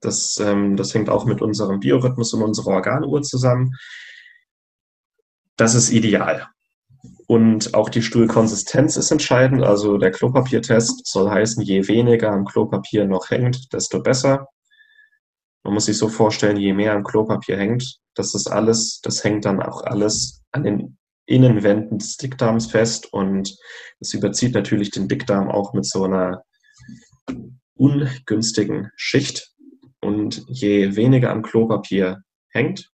Das, 0.06 0.38
ähm, 0.40 0.78
das 0.78 0.94
hängt 0.94 1.10
auch 1.10 1.26
mit 1.26 1.42
unserem 1.42 1.80
Biorhythmus 1.80 2.34
und 2.34 2.44
unserer 2.44 2.68
Organuhr 2.68 3.22
zusammen. 3.24 3.74
Das 5.58 5.74
ist 5.76 5.92
ideal. 5.92 6.48
Und 7.28 7.74
auch 7.74 7.90
die 7.90 8.02
Stuhlkonsistenz 8.02 8.98
ist 8.98 9.12
entscheidend. 9.12 9.64
Also 9.64 9.98
der 9.98 10.12
Klopapiertest 10.12 11.08
soll 11.08 11.30
heißen, 11.30 11.64
je 11.64 11.88
weniger 11.88 12.32
am 12.32 12.46
Klopapier 12.46 13.06
noch 13.06 13.30
hängt, 13.30 13.74
desto 13.74 14.02
besser. 14.02 14.48
Man 15.64 15.74
muss 15.74 15.86
sich 15.86 15.98
so 15.98 16.10
vorstellen, 16.10 16.58
je 16.58 16.74
mehr 16.74 16.94
am 16.94 17.04
Klopapier 17.04 17.58
hängt, 17.58 17.98
das 18.14 18.36
ist 18.36 18.48
alles, 18.48 19.02
das 19.02 19.24
hängt 19.24 19.46
dann 19.46 19.62
auch 19.62 19.82
alles 19.84 20.44
an 20.52 20.64
den 20.64 20.98
Innenwänden 21.26 21.98
des 21.98 22.18
Dickdarms 22.18 22.68
fest 22.68 23.12
und 23.12 23.58
es 24.00 24.14
überzieht 24.14 24.54
natürlich 24.54 24.92
den 24.92 25.08
Dickdarm 25.08 25.50
auch 25.50 25.74
mit 25.74 25.86
so 25.86 26.04
einer 26.04 26.44
ungünstigen 27.74 28.92
Schicht. 28.96 29.55
Und 30.06 30.46
je 30.48 30.96
weniger 30.96 31.32
am 31.32 31.42
Klopapier 31.42 32.22
hängt, 32.50 32.92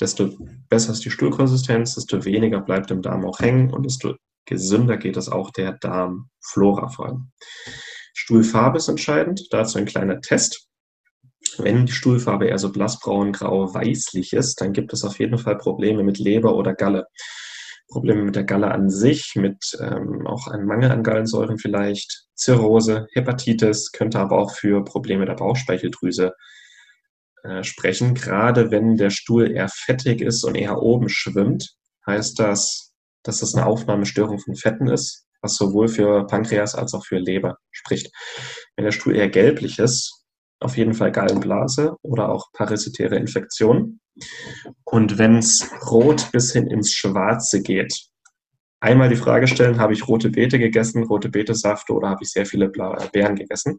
desto 0.00 0.30
besser 0.68 0.92
ist 0.92 1.04
die 1.04 1.10
Stuhlkonsistenz, 1.10 1.96
desto 1.96 2.24
weniger 2.24 2.60
bleibt 2.60 2.92
im 2.92 3.02
Darm 3.02 3.24
auch 3.24 3.40
hängen 3.40 3.72
und 3.72 3.84
desto 3.84 4.14
gesünder 4.46 4.96
geht 4.96 5.16
es 5.16 5.28
auch 5.28 5.50
der 5.50 5.72
Darmflora 5.72 6.88
vor 6.88 7.06
allem. 7.06 7.32
Stuhlfarbe 8.14 8.78
ist 8.78 8.88
entscheidend, 8.88 9.48
dazu 9.50 9.78
ein 9.78 9.86
kleiner 9.86 10.20
Test. 10.20 10.68
Wenn 11.58 11.86
die 11.86 11.92
Stuhlfarbe 11.92 12.46
eher 12.46 12.58
so 12.58 12.70
blassbraun, 12.70 13.32
grau, 13.32 13.74
weißlich 13.74 14.34
ist, 14.34 14.60
dann 14.60 14.72
gibt 14.72 14.92
es 14.92 15.04
auf 15.04 15.18
jeden 15.18 15.38
Fall 15.38 15.58
Probleme 15.58 16.04
mit 16.04 16.18
Leber 16.18 16.54
oder 16.54 16.74
Galle. 16.74 17.06
Probleme 17.88 18.22
mit 18.22 18.36
der 18.36 18.44
Galle 18.44 18.70
an 18.70 18.90
sich, 18.90 19.34
mit 19.36 19.76
ähm, 19.80 20.26
auch 20.26 20.48
einem 20.48 20.66
Mangel 20.66 20.90
an 20.90 21.02
Gallensäuren 21.02 21.58
vielleicht, 21.58 22.26
Zirrhose, 22.34 23.06
Hepatitis, 23.12 23.92
könnte 23.92 24.18
aber 24.18 24.38
auch 24.38 24.52
für 24.52 24.82
Probleme 24.84 25.26
der 25.26 25.34
Bauchspeicheldrüse 25.34 26.32
äh, 27.44 27.62
sprechen. 27.62 28.14
Gerade 28.14 28.70
wenn 28.70 28.96
der 28.96 29.10
Stuhl 29.10 29.50
eher 29.50 29.68
fettig 29.68 30.20
ist 30.20 30.44
und 30.44 30.54
eher 30.54 30.80
oben 30.82 31.08
schwimmt, 31.08 31.76
heißt 32.06 32.38
das, 32.38 32.94
dass 33.22 33.40
das 33.40 33.54
eine 33.54 33.66
Aufnahmestörung 33.66 34.38
von 34.38 34.56
Fetten 34.56 34.88
ist, 34.88 35.26
was 35.40 35.56
sowohl 35.56 35.88
für 35.88 36.26
Pankreas 36.26 36.74
als 36.74 36.94
auch 36.94 37.04
für 37.04 37.18
Leber 37.18 37.58
spricht. 37.70 38.10
Wenn 38.76 38.84
der 38.84 38.92
Stuhl 38.92 39.14
eher 39.14 39.28
gelblich 39.28 39.78
ist, 39.78 40.23
auf 40.64 40.76
jeden 40.78 40.94
Fall 40.94 41.12
Gallenblase 41.12 41.96
oder 42.02 42.30
auch 42.30 42.50
parasitäre 42.52 43.16
Infektionen. 43.16 44.00
Und 44.84 45.18
wenn 45.18 45.36
es 45.36 45.70
rot 45.90 46.32
bis 46.32 46.52
hin 46.52 46.66
ins 46.66 46.92
Schwarze 46.92 47.62
geht, 47.62 47.94
einmal 48.80 49.10
die 49.10 49.16
Frage 49.16 49.46
stellen, 49.46 49.78
habe 49.78 49.92
ich 49.92 50.08
rote 50.08 50.30
Beete 50.30 50.58
gegessen, 50.58 51.04
rote 51.04 51.28
Beetesaft 51.28 51.90
oder 51.90 52.08
habe 52.08 52.22
ich 52.22 52.30
sehr 52.30 52.46
viele 52.46 52.70
Beeren 52.70 53.36
gegessen? 53.36 53.78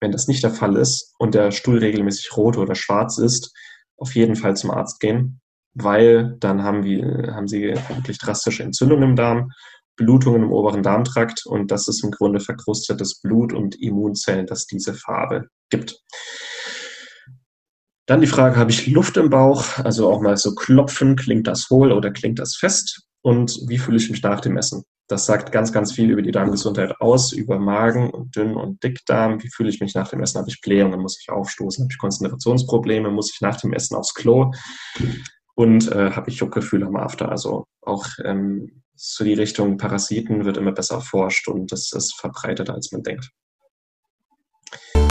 Wenn 0.00 0.12
das 0.12 0.28
nicht 0.28 0.42
der 0.42 0.52
Fall 0.52 0.76
ist 0.76 1.14
und 1.18 1.34
der 1.34 1.50
Stuhl 1.50 1.78
regelmäßig 1.78 2.36
rot 2.36 2.56
oder 2.56 2.74
schwarz 2.74 3.18
ist, 3.18 3.52
auf 3.96 4.14
jeden 4.14 4.36
Fall 4.36 4.56
zum 4.56 4.70
Arzt 4.70 5.00
gehen, 5.00 5.40
weil 5.74 6.36
dann 6.38 6.62
haben, 6.62 6.84
wir, 6.84 7.34
haben 7.34 7.48
sie 7.48 7.74
wirklich 7.88 8.18
drastische 8.18 8.62
Entzündungen 8.62 9.10
im 9.10 9.16
Darm, 9.16 9.50
Blutungen 9.96 10.44
im 10.44 10.52
oberen 10.52 10.82
Darmtrakt 10.82 11.44
und 11.44 11.70
das 11.70 11.88
ist 11.88 12.04
im 12.04 12.10
Grunde 12.10 12.40
verkrustetes 12.40 13.20
Blut 13.20 13.52
und 13.52 13.80
Immunzellen, 13.80 14.46
das 14.46 14.66
diese 14.66 14.94
Farbe 14.94 15.48
gibt. 15.70 16.02
Dann 18.06 18.20
die 18.20 18.26
Frage, 18.26 18.56
habe 18.56 18.70
ich 18.70 18.88
Luft 18.88 19.16
im 19.16 19.30
Bauch? 19.30 19.78
Also 19.78 20.10
auch 20.10 20.20
mal 20.20 20.36
so 20.36 20.54
klopfen, 20.54 21.16
klingt 21.16 21.46
das 21.46 21.70
hohl 21.70 21.92
oder 21.92 22.10
klingt 22.10 22.38
das 22.40 22.56
fest? 22.56 23.02
Und 23.22 23.60
wie 23.68 23.78
fühle 23.78 23.98
ich 23.98 24.10
mich 24.10 24.22
nach 24.22 24.40
dem 24.40 24.56
Essen? 24.56 24.82
Das 25.06 25.26
sagt 25.26 25.52
ganz, 25.52 25.72
ganz 25.72 25.92
viel 25.92 26.10
über 26.10 26.22
die 26.22 26.30
Darmgesundheit 26.30 27.00
aus, 27.00 27.32
über 27.32 27.58
Magen 27.58 28.10
und 28.10 28.34
Dünn- 28.36 28.56
und 28.56 28.82
Dickdarm. 28.82 29.42
Wie 29.42 29.50
fühle 29.50 29.68
ich 29.68 29.80
mich 29.80 29.94
nach 29.94 30.08
dem 30.08 30.20
Essen? 30.20 30.38
Habe 30.38 30.48
ich 30.48 30.60
Blähungen? 30.60 31.00
Muss 31.00 31.18
ich 31.20 31.30
aufstoßen? 31.30 31.84
Habe 31.84 31.92
ich 31.92 31.98
Konzentrationsprobleme? 31.98 33.10
Muss 33.10 33.32
ich 33.32 33.40
nach 33.40 33.60
dem 33.60 33.72
Essen 33.72 33.96
aufs 33.96 34.14
Klo? 34.14 34.52
Und 35.54 35.90
äh, 35.90 36.12
habe 36.12 36.30
ich 36.30 36.36
Juckgefühle 36.36 36.86
am 36.86 36.96
After? 36.96 37.28
Also 37.28 37.66
auch 37.82 38.06
ähm, 38.24 38.82
so 38.94 39.24
die 39.24 39.34
Richtung 39.34 39.78
Parasiten 39.78 40.44
wird 40.44 40.56
immer 40.56 40.72
besser 40.72 40.96
erforscht 40.96 41.48
und 41.48 41.72
das 41.72 41.92
ist 41.92 42.14
verbreiteter, 42.18 42.74
als 42.74 42.92
man 42.92 43.02
denkt. 43.02 43.30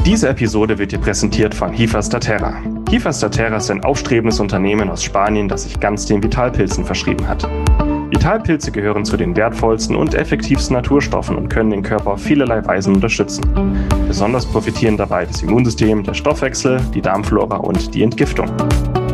Diese 0.06 0.30
Episode 0.30 0.78
wird 0.78 0.92
dir 0.92 1.00
präsentiert 1.00 1.54
von 1.54 1.72
Hifa 1.72 2.02
Statera. 2.02 2.56
Hifa 2.90 3.12
Statera 3.12 3.58
ist 3.58 3.70
ein 3.70 3.84
aufstrebendes 3.84 4.40
Unternehmen 4.40 4.90
aus 4.90 5.04
Spanien, 5.04 5.48
das 5.48 5.64
sich 5.64 5.80
ganz 5.80 6.06
den 6.06 6.24
Vitalpilzen 6.24 6.86
verschrieben 6.86 7.28
hat. 7.28 7.48
Vitalpilze 8.10 8.72
gehören 8.72 9.06
zu 9.06 9.18
den 9.18 9.36
wertvollsten 9.36 9.96
und 9.96 10.16
effektivsten 10.16 10.76
Naturstoffen 10.76 11.36
und 11.36 11.50
können 11.50 11.70
den 11.70 11.84
Körper 11.84 12.12
auf 12.12 12.22
vielerlei 12.22 12.66
Weisen 12.66 12.96
unterstützen. 12.96 13.44
Besonders 14.08 14.46
profitieren 14.46 14.98
dabei 14.98 15.26
das 15.26 15.44
Immunsystem, 15.44 16.04
der 16.04 16.14
Stoffwechsel, 16.14 16.82
die 16.94 17.02
Darmflora 17.02 17.58
und 17.58 17.94
die 17.94 18.02
Entgiftung. 18.02 18.50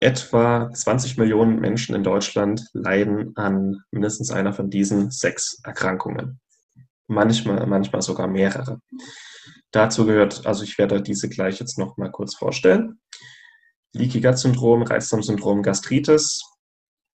Etwa 0.00 0.70
20 0.72 1.16
Millionen 1.16 1.58
Menschen 1.58 1.94
in 1.96 2.04
Deutschland 2.04 2.68
leiden 2.72 3.36
an 3.36 3.82
mindestens 3.90 4.30
einer 4.30 4.52
von 4.52 4.70
diesen 4.70 5.10
sechs 5.10 5.60
Erkrankungen. 5.64 6.40
Manchmal, 7.08 7.66
manchmal 7.66 8.02
sogar 8.02 8.28
mehrere. 8.28 8.80
Dazu 9.72 10.06
gehört, 10.06 10.46
also 10.46 10.62
ich 10.62 10.78
werde 10.78 11.02
diese 11.02 11.28
gleich 11.28 11.58
jetzt 11.58 11.78
noch 11.78 11.96
mal 11.96 12.10
kurz 12.10 12.36
vorstellen. 12.36 13.00
Leaky 13.92 14.20
Gut 14.20 14.38
Syndrom, 14.38 14.82
Reizdarmsyndrom, 14.82 15.62
Gastritis, 15.62 16.42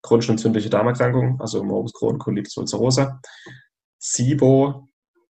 chronisch 0.03 0.29
entzündliche 0.29 0.69
Darmerkrankung, 0.69 1.41
also 1.41 1.65
Morbus 1.65 1.93
Crohn, 1.95 2.19
Colitis 2.19 2.57
ulcerosa, 2.57 3.21
SIBO, 3.99 4.89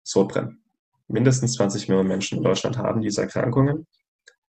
Sodbrennen. 0.03 0.63
Mindestens 1.07 1.53
20 1.53 1.87
Millionen 1.87 2.09
Menschen 2.09 2.37
in 2.37 2.43
Deutschland 2.43 2.77
haben 2.77 3.01
diese 3.01 3.21
Erkrankungen. 3.21 3.87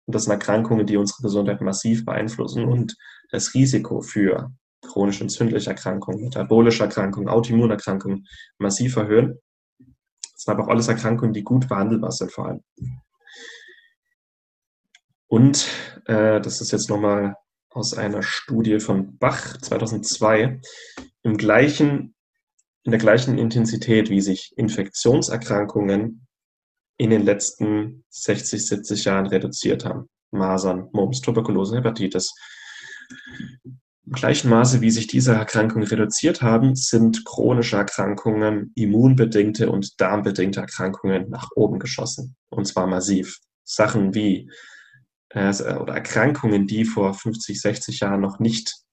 Und 0.06 0.14
das 0.14 0.24
sind 0.24 0.32
Erkrankungen, 0.32 0.86
die 0.86 0.96
unsere 0.96 1.22
Gesundheit 1.22 1.60
massiv 1.60 2.04
beeinflussen 2.04 2.64
und 2.64 2.96
das 3.30 3.54
Risiko 3.54 4.00
für 4.00 4.52
chronisch 4.82 5.20
entzündliche 5.20 5.70
Erkrankungen, 5.70 6.24
metabolische 6.24 6.84
Erkrankungen, 6.84 7.28
Autoimmunerkrankungen 7.28 8.26
massiv 8.58 8.96
erhöhen. 8.96 9.40
Das 9.78 10.42
sind 10.42 10.52
aber 10.52 10.64
auch 10.64 10.68
alles 10.68 10.88
Erkrankungen, 10.88 11.32
die 11.32 11.42
gut 11.42 11.68
behandelbar 11.68 12.12
sind 12.12 12.32
vor 12.32 12.46
allem. 12.46 12.62
Und 15.26 15.68
äh, 16.06 16.40
das 16.40 16.60
ist 16.60 16.70
jetzt 16.70 16.90
nochmal 16.90 17.36
aus 17.70 17.94
einer 17.94 18.22
Studie 18.22 18.78
von 18.78 19.18
Bach 19.18 19.58
2002, 19.58 20.60
im 21.22 21.36
gleichen, 21.36 22.14
in 22.84 22.92
der 22.92 23.00
gleichen 23.00 23.38
Intensität, 23.38 24.10
wie 24.10 24.20
sich 24.20 24.52
Infektionserkrankungen 24.56 26.26
in 26.96 27.10
den 27.10 27.24
letzten 27.24 28.04
60, 28.10 28.66
70 28.66 29.04
Jahren 29.04 29.26
reduziert 29.26 29.84
haben. 29.84 30.08
Masern, 30.30 30.88
Mumps, 30.92 31.20
Tuberkulose, 31.20 31.76
Hepatitis. 31.76 32.32
Im 34.06 34.12
gleichen 34.12 34.50
Maße, 34.50 34.80
wie 34.80 34.90
sich 34.90 35.06
diese 35.06 35.32
Erkrankungen 35.32 35.86
reduziert 35.86 36.42
haben, 36.42 36.76
sind 36.76 37.24
chronische 37.24 37.76
Erkrankungen, 37.76 38.72
immunbedingte 38.74 39.70
und 39.70 40.00
darmbedingte 40.00 40.60
Erkrankungen 40.60 41.30
nach 41.30 41.50
oben 41.54 41.78
geschossen. 41.78 42.36
Und 42.50 42.66
zwar 42.66 42.86
massiv. 42.86 43.38
Sachen 43.64 44.14
wie 44.14 44.50
äh, 45.30 45.52
oder 45.76 45.94
Erkrankungen, 45.94 46.66
die 46.66 46.84
vor 46.84 47.14
50, 47.14 47.60
60 47.60 48.00
Jahren 48.00 48.20
noch 48.20 48.38
nicht 48.38 48.83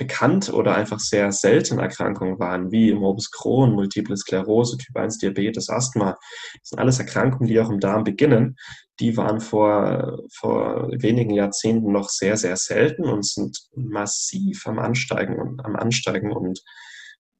bekannt 0.00 0.50
oder 0.50 0.74
einfach 0.74 0.98
sehr 0.98 1.30
seltene 1.30 1.82
Erkrankungen 1.82 2.38
waren, 2.38 2.72
wie 2.72 2.94
Morbus 2.94 3.30
Crohn, 3.30 3.72
Multiple 3.72 4.16
Sklerose, 4.16 4.78
Typ 4.78 4.96
1 4.96 5.18
Diabetes, 5.18 5.68
Asthma. 5.68 6.16
Das 6.54 6.70
sind 6.70 6.78
alles 6.78 6.98
Erkrankungen, 6.98 7.46
die 7.46 7.60
auch 7.60 7.68
im 7.68 7.80
Darm 7.80 8.02
beginnen. 8.02 8.56
Die 8.98 9.18
waren 9.18 9.42
vor, 9.42 10.22
vor 10.32 10.88
wenigen 10.90 11.34
Jahrzehnten 11.34 11.92
noch 11.92 12.08
sehr, 12.08 12.38
sehr 12.38 12.56
selten 12.56 13.04
und 13.04 13.26
sind 13.26 13.58
massiv 13.76 14.66
am 14.66 14.78
Ansteigen 14.78 15.38
und 15.38 15.62
am 15.62 15.76
Ansteigen. 15.76 16.32
Und 16.32 16.62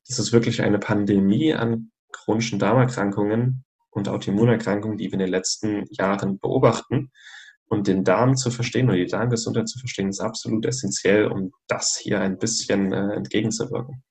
das 0.07 0.19
ist 0.19 0.35
wirklich 0.35 0.61
eine 0.61 0.79
Pandemie 0.79 1.55
an 1.55 1.93
chronischen 2.13 2.59
Darmerkrankungen 2.59 3.65
und 3.89 4.11
Autoimmunerkrankungen, 4.11 4.99
die 4.99 5.07
wir 5.07 5.15
in 5.15 5.21
den 5.21 5.31
letzten 5.31 5.87
Jahren 5.89 6.39
beobachten. 6.39 7.11
Und 7.73 7.87
den 7.87 8.03
Darm 8.03 8.37
zu 8.37 8.51
verstehen 8.51 8.89
oder 8.89 8.97
die 8.97 9.07
Darmgesundheit 9.07 9.69
zu 9.69 9.79
verstehen, 9.79 10.09
ist 10.09 10.21
absolut 10.21 10.67
essentiell, 10.67 11.27
um 11.27 11.53
das 11.69 11.97
hier 11.97 12.21
ein 12.21 12.37
bisschen 12.37 12.93
äh, 12.93 13.15
entgegenzuwirken. 13.15 14.03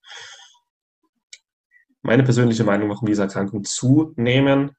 Meine 2.02 2.24
persönliche 2.24 2.64
Meinung, 2.64 2.90
warum 2.90 3.06
diese 3.06 3.24
Erkrankungen 3.24 3.66
zunehmen. 3.66 4.72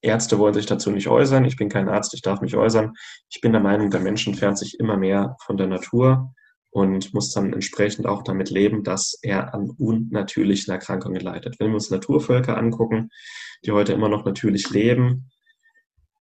Ärzte 0.00 0.38
wollen 0.38 0.54
sich 0.54 0.66
dazu 0.66 0.92
nicht 0.92 1.08
äußern. 1.08 1.44
Ich 1.44 1.56
bin 1.56 1.68
kein 1.68 1.88
Arzt, 1.88 2.14
ich 2.14 2.22
darf 2.22 2.40
mich 2.40 2.56
äußern. 2.56 2.94
Ich 3.28 3.40
bin 3.40 3.50
der 3.50 3.60
Meinung, 3.60 3.90
der 3.90 4.00
Mensch 4.00 4.24
entfernt 4.26 4.58
sich 4.58 4.78
immer 4.78 4.96
mehr 4.96 5.36
von 5.44 5.56
der 5.56 5.66
Natur 5.66 6.32
und 6.70 7.12
muss 7.12 7.32
dann 7.32 7.52
entsprechend 7.52 8.06
auch 8.06 8.22
damit 8.22 8.50
leben, 8.50 8.84
dass 8.84 9.18
er 9.20 9.52
an 9.52 9.70
unnatürlichen 9.70 10.72
Erkrankungen 10.72 11.20
leidet. 11.20 11.58
Wenn 11.58 11.68
wir 11.68 11.74
uns 11.74 11.90
Naturvölker 11.90 12.56
angucken, 12.56 13.08
die 13.64 13.72
heute 13.72 13.92
immer 13.92 14.08
noch 14.08 14.24
natürlich 14.24 14.70
leben, 14.70 15.30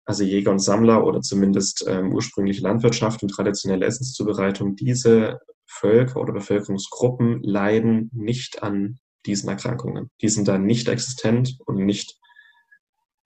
also 0.06 0.24
Jäger 0.24 0.52
und 0.52 0.60
Sammler 0.60 1.06
oder 1.06 1.22
zumindest 1.22 1.86
ähm, 1.88 2.14
ursprüngliche 2.14 2.62
Landwirtschaft 2.62 3.24
und 3.24 3.30
traditionelle 3.30 3.86
Essenszubereitung, 3.86 4.76
diese 4.76 5.40
Völker 5.66 6.22
oder 6.22 6.34
Bevölkerungsgruppen 6.34 7.42
leiden 7.42 8.12
nicht 8.14 8.62
an 8.64 9.00
diesen 9.26 9.50
Erkrankungen. 9.50 10.12
Die 10.22 10.30
sind 10.30 10.48
dann 10.48 10.66
nicht 10.66 10.88
existent 10.88 11.58
und 11.66 11.78
nicht 11.78 12.20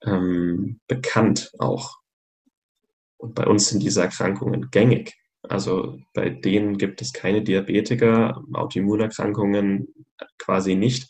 ähm, 0.03 0.79
bekannt 0.87 1.51
auch. 1.59 1.97
Und 3.17 3.35
bei 3.35 3.45
uns 3.45 3.67
sind 3.67 3.83
diese 3.83 4.01
Erkrankungen 4.01 4.69
gängig. 4.71 5.15
Also 5.43 5.97
bei 6.13 6.29
denen 6.29 6.77
gibt 6.77 7.01
es 7.01 7.11
keine 7.11 7.41
Diabetiker, 7.41 8.41
Autoimmunerkrankungen 8.53 9.93
quasi 10.37 10.75
nicht 10.75 11.09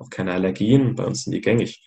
auch 0.00 0.10
keine 0.10 0.32
Allergien, 0.32 0.94
bei 0.94 1.04
uns 1.04 1.24
sind 1.24 1.32
die 1.32 1.40
gängig. 1.40 1.82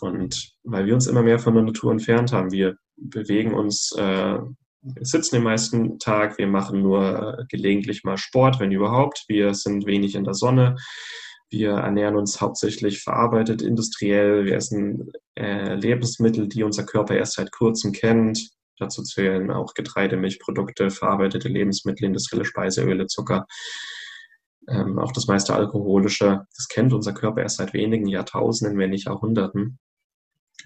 Und 0.00 0.52
weil 0.64 0.86
wir 0.86 0.94
uns 0.94 1.06
immer 1.06 1.22
mehr 1.22 1.38
von 1.38 1.54
der 1.54 1.62
Natur 1.62 1.92
entfernt 1.92 2.32
haben, 2.32 2.52
wir 2.52 2.76
bewegen 2.96 3.54
uns, 3.54 3.92
äh, 3.96 4.38
wir 4.82 5.04
sitzen 5.04 5.36
den 5.36 5.44
meisten 5.44 5.98
Tag, 5.98 6.38
wir 6.38 6.46
machen 6.46 6.82
nur 6.82 7.44
gelegentlich 7.48 8.04
mal 8.04 8.16
Sport, 8.16 8.60
wenn 8.60 8.72
überhaupt, 8.72 9.24
wir 9.28 9.54
sind 9.54 9.86
wenig 9.86 10.14
in 10.14 10.24
der 10.24 10.34
Sonne, 10.34 10.76
wir 11.50 11.72
ernähren 11.72 12.16
uns 12.16 12.40
hauptsächlich 12.40 13.02
verarbeitet, 13.02 13.62
industriell, 13.62 14.44
wir 14.46 14.56
essen 14.56 15.12
äh, 15.36 15.74
Lebensmittel, 15.74 16.48
die 16.48 16.62
unser 16.62 16.84
Körper 16.84 17.16
erst 17.16 17.34
seit 17.34 17.52
kurzem 17.52 17.92
kennt. 17.92 18.50
Dazu 18.78 19.02
zählen 19.02 19.50
auch 19.50 19.74
Getreide, 19.74 20.16
Milchprodukte, 20.16 20.90
verarbeitete 20.90 21.48
Lebensmittel, 21.48 22.04
industrielle 22.04 22.44
Speiseöle, 22.44 23.06
Zucker 23.06 23.46
ähm, 24.68 24.98
auch 24.98 25.12
das 25.12 25.26
meiste 25.26 25.54
Alkoholische, 25.54 26.46
das 26.56 26.68
kennt 26.68 26.92
unser 26.92 27.12
Körper 27.12 27.42
erst 27.42 27.58
seit 27.58 27.72
wenigen 27.72 28.06
Jahrtausenden, 28.06 28.78
wenn 28.78 28.90
nicht 28.90 29.06
Jahrhunderten. 29.06 29.78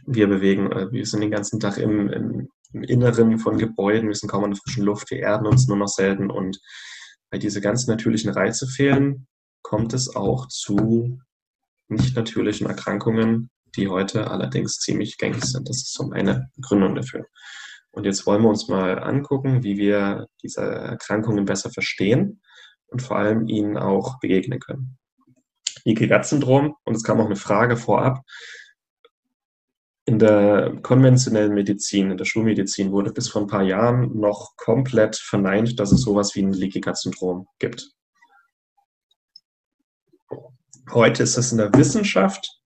Wir 0.06 0.26
bewegen, 0.26 0.72
äh, 0.72 0.90
wir 0.90 1.04
sind 1.04 1.20
den 1.20 1.30
ganzen 1.30 1.60
Tag 1.60 1.78
im, 1.78 2.08
im, 2.08 2.48
im, 2.72 2.82
Inneren 2.82 3.38
von 3.38 3.58
Gebäuden, 3.58 4.08
wir 4.08 4.14
sind 4.14 4.30
kaum 4.30 4.44
an 4.44 4.52
der 4.52 4.60
frischen 4.60 4.84
Luft, 4.84 5.10
wir 5.10 5.18
erden 5.18 5.46
uns 5.46 5.66
nur 5.68 5.76
noch 5.76 5.88
selten 5.88 6.30
und 6.30 6.58
weil 7.30 7.40
diese 7.40 7.60
ganz 7.60 7.86
natürlichen 7.86 8.30
Reize 8.30 8.66
fehlen, 8.66 9.26
kommt 9.62 9.92
es 9.92 10.14
auch 10.14 10.48
zu 10.48 11.20
nicht 11.88 12.16
natürlichen 12.16 12.66
Erkrankungen, 12.66 13.50
die 13.76 13.88
heute 13.88 14.30
allerdings 14.30 14.78
ziemlich 14.78 15.18
gängig 15.18 15.44
sind. 15.44 15.68
Das 15.68 15.76
ist 15.76 15.92
so 15.92 16.06
meine 16.06 16.48
Begründung 16.56 16.94
dafür. 16.94 17.26
Und 17.92 18.04
jetzt 18.04 18.26
wollen 18.26 18.42
wir 18.42 18.48
uns 18.48 18.68
mal 18.68 18.98
angucken, 19.00 19.62
wie 19.62 19.76
wir 19.76 20.26
diese 20.42 20.62
Erkrankungen 20.62 21.44
besser 21.44 21.70
verstehen 21.70 22.40
und 22.90 23.02
vor 23.02 23.16
allem 23.16 23.48
ihnen 23.48 23.76
auch 23.76 24.18
begegnen 24.20 24.60
können. 24.60 24.98
Leaky-Gut-Syndrom, 25.84 26.74
und 26.84 26.96
es 26.96 27.02
kam 27.02 27.20
auch 27.20 27.26
eine 27.26 27.36
Frage 27.36 27.76
vorab, 27.76 28.22
in 30.10 30.18
der 30.18 30.78
konventionellen 30.82 31.54
Medizin, 31.54 32.10
in 32.10 32.16
der 32.16 32.24
Schulmedizin 32.24 32.90
wurde 32.90 33.12
bis 33.12 33.28
vor 33.28 33.42
ein 33.42 33.46
paar 33.46 33.62
Jahren 33.62 34.18
noch 34.18 34.56
komplett 34.56 35.16
verneint, 35.16 35.78
dass 35.78 35.92
es 35.92 36.02
sowas 36.02 36.34
wie 36.34 36.42
ein 36.42 36.52
Leaky 36.52 36.80
Gut 36.80 36.96
Syndrom 36.96 37.46
gibt. 37.58 37.92
Heute 40.90 41.22
ist 41.22 41.36
es 41.36 41.52
in 41.52 41.58
der 41.58 41.72
Wissenschaft 41.74 42.60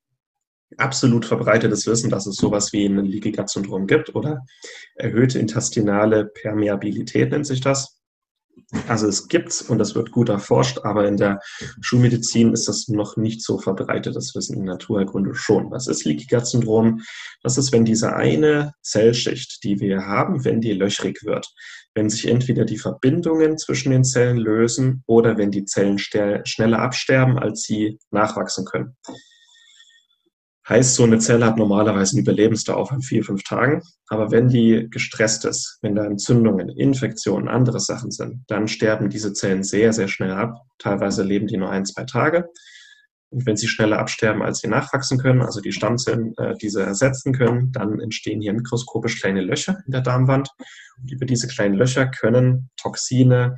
absolut 0.78 1.26
verbreitetes 1.26 1.87
Wissen, 1.87 2.08
dass 2.08 2.26
es 2.26 2.37
sowas 2.37 2.72
wie 2.72 2.87
ein 2.87 3.04
Leaky 3.04 3.32
Gut 3.32 3.50
Syndrom 3.50 3.87
gibt 3.87 4.14
oder 4.14 4.46
erhöhte 4.94 5.38
intestinale 5.38 6.26
Permeabilität 6.26 7.30
nennt 7.30 7.46
sich 7.46 7.60
das. 7.60 7.93
Also 8.88 9.06
es 9.06 9.28
gibt's 9.28 9.62
und 9.62 9.78
das 9.78 9.94
wird 9.94 10.10
gut 10.10 10.28
erforscht, 10.28 10.80
aber 10.82 11.06
in 11.06 11.16
der 11.16 11.40
Schulmedizin 11.80 12.52
ist 12.52 12.68
das 12.68 12.88
noch 12.88 13.16
nicht 13.16 13.42
so 13.42 13.58
verbreitet. 13.58 14.16
Das 14.16 14.34
wissen 14.34 14.56
die 14.56 14.66
Naturheilkunde 14.66 15.34
schon. 15.34 15.70
Was 15.70 15.86
ist 15.86 16.04
Leaky 16.04 16.26
Gut 16.26 16.46
Syndrom? 16.46 17.00
Das 17.42 17.58
ist, 17.58 17.72
wenn 17.72 17.84
diese 17.84 18.14
eine 18.14 18.72
Zellschicht, 18.82 19.62
die 19.64 19.80
wir 19.80 20.06
haben, 20.06 20.44
wenn 20.44 20.60
die 20.60 20.72
löchrig 20.72 21.24
wird, 21.24 21.52
wenn 21.94 22.10
sich 22.10 22.26
entweder 22.26 22.64
die 22.64 22.78
Verbindungen 22.78 23.58
zwischen 23.58 23.90
den 23.90 24.04
Zellen 24.04 24.38
lösen 24.38 25.02
oder 25.06 25.38
wenn 25.38 25.50
die 25.50 25.64
Zellen 25.64 25.98
schneller 25.98 26.78
absterben, 26.80 27.38
als 27.38 27.62
sie 27.62 27.98
nachwachsen 28.10 28.64
können. 28.64 28.96
Heißt, 30.66 30.94
so 30.94 31.03
eine 31.05 31.18
Zelle 31.18 31.44
hat 31.44 31.59
normalerweise 31.59 32.16
eine 32.16 32.22
Überlebensdauer 32.22 32.87
von 32.87 33.03
vier, 33.03 33.22
fünf 33.22 33.42
Tagen. 33.42 33.83
Aber 34.09 34.31
wenn 34.31 34.48
die 34.48 34.88
gestresst 34.90 35.44
ist, 35.44 35.79
wenn 35.83 35.94
da 35.94 36.05
Entzündungen, 36.05 36.70
Infektionen, 36.70 37.48
andere 37.48 37.81
Sachen 37.81 38.11
sind, 38.11 38.44
dann 38.48 38.66
sterben 38.66 39.11
diese 39.11 39.35
Zellen 39.35 39.62
sehr, 39.62 39.92
sehr 39.92 40.09
schnell 40.09 40.33
ab. 40.33 40.62
Teilweise 40.79 41.22
leben 41.22 41.46
die 41.46 41.59
nur 41.59 41.68
ein, 41.68 41.85
zwei 41.85 42.05
Tage. 42.05 42.48
Und 43.29 43.44
wenn 43.46 43.57
sie 43.57 43.68
schneller 43.68 43.98
absterben, 43.98 44.42
als 44.42 44.61
sie 44.61 44.68
nachwachsen 44.68 45.18
können, 45.18 45.42
also 45.42 45.61
die 45.61 45.72
Stammzellen 45.72 46.35
äh, 46.38 46.55
diese 46.55 46.83
ersetzen 46.83 47.35
können, 47.35 47.72
dann 47.72 48.00
entstehen 48.00 48.40
hier 48.40 48.53
mikroskopisch 48.53 49.20
kleine 49.20 49.42
Löcher 49.42 49.83
in 49.85 49.92
der 49.92 50.03
Darmwand. 50.03 50.50
Und 51.03 51.12
über 51.12 51.27
diese 51.27 51.48
kleinen 51.48 51.74
Löcher 51.74 52.07
können 52.07 52.70
Toxine, 52.77 53.57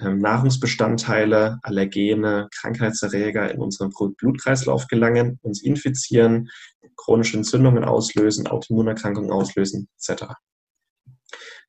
Nahrungsbestandteile, 0.00 1.58
Allergene, 1.62 2.48
Krankheitserreger 2.58 3.50
in 3.52 3.60
unseren 3.60 3.90
Blutkreislauf 3.90 4.88
gelangen, 4.88 5.38
uns 5.42 5.62
infizieren, 5.62 6.50
chronische 6.96 7.36
Entzündungen 7.36 7.84
auslösen, 7.84 8.46
Autoimmunerkrankungen 8.46 9.30
auslösen, 9.30 9.88
etc. 9.98 10.34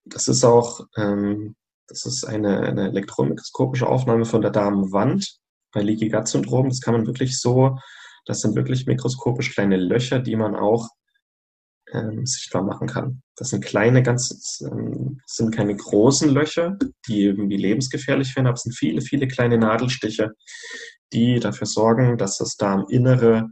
Das 0.06 0.28
ist 0.28 0.44
auch 0.44 0.82
ähm, 0.98 1.56
das 1.88 2.06
ist 2.06 2.24
eine, 2.24 2.62
eine 2.62 2.90
elektromikroskopische 2.90 3.88
Aufnahme 3.88 4.26
von 4.26 4.42
der 4.42 4.52
Darmwand 4.52 5.38
bei 5.72 5.82
Leaky 5.82 6.10
Gut 6.10 6.28
Syndrom. 6.28 6.70
Das 6.70 6.82
kann 6.82 6.94
man 6.94 7.06
wirklich 7.06 7.40
so, 7.40 7.78
das 8.26 8.42
sind 8.42 8.56
wirklich 8.56 8.86
mikroskopisch 8.86 9.54
kleine 9.54 9.78
Löcher, 9.78 10.20
die 10.20 10.36
man 10.36 10.56
auch 10.56 10.90
ähm, 11.93 12.26
sichtbar 12.26 12.63
machen 12.63 12.88
kann. 12.88 13.21
Das 13.36 13.50
sind 13.50 13.63
kleine, 13.63 14.04
ganz, 14.04 14.63
ähm, 14.69 15.21
sind 15.26 15.56
keine 15.56 15.76
großen 15.76 16.30
Löcher, 16.30 16.78
die 17.08 17.24
irgendwie 17.24 17.58
lebensgefährlich 17.58 18.36
werden, 18.36 18.48
aber 18.48 18.56
es 18.56 18.63
sind 18.63 18.74
viele, 18.74 19.02
viele 19.02 19.28
kleine 19.28 19.58
Nadelstiche, 19.58 20.32
die 21.13 21.39
dafür 21.39 21.67
sorgen, 21.67 22.17
dass 22.17 22.38
das 22.38 22.56
Darminnere 22.58 23.50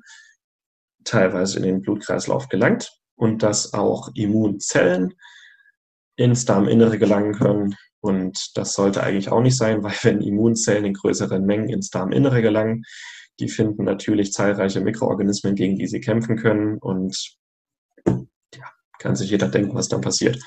teilweise 1.03 1.57
in 1.57 1.63
den 1.63 1.81
Blutkreislauf 1.81 2.47
gelangt 2.47 2.91
und 3.15 3.43
dass 3.43 3.73
auch 3.73 4.09
Immunzellen 4.15 5.13
ins 6.15 6.45
Darminnere 6.45 6.97
gelangen 6.97 7.33
können. 7.33 7.75
Und 7.99 8.57
das 8.57 8.73
sollte 8.73 9.03
eigentlich 9.03 9.29
auch 9.29 9.41
nicht 9.41 9.57
sein, 9.57 9.83
weil 9.83 9.95
wenn 10.03 10.21
Immunzellen 10.21 10.85
in 10.85 10.93
größeren 10.93 11.45
Mengen 11.45 11.69
ins 11.69 11.89
Darminnere 11.89 12.41
gelangen, 12.41 12.83
die 13.39 13.49
finden 13.49 13.83
natürlich 13.83 14.31
zahlreiche 14.31 14.81
Mikroorganismen, 14.81 15.55
gegen 15.55 15.77
die 15.77 15.87
sie 15.87 16.01
kämpfen 16.01 16.37
können. 16.37 16.77
Und 16.77 17.35
kann 19.03 19.15
sich 19.15 19.29
jeder 19.29 19.49
denken, 19.49 19.75
was 19.75 19.89
dann 19.89 20.01
passiert. 20.01 20.39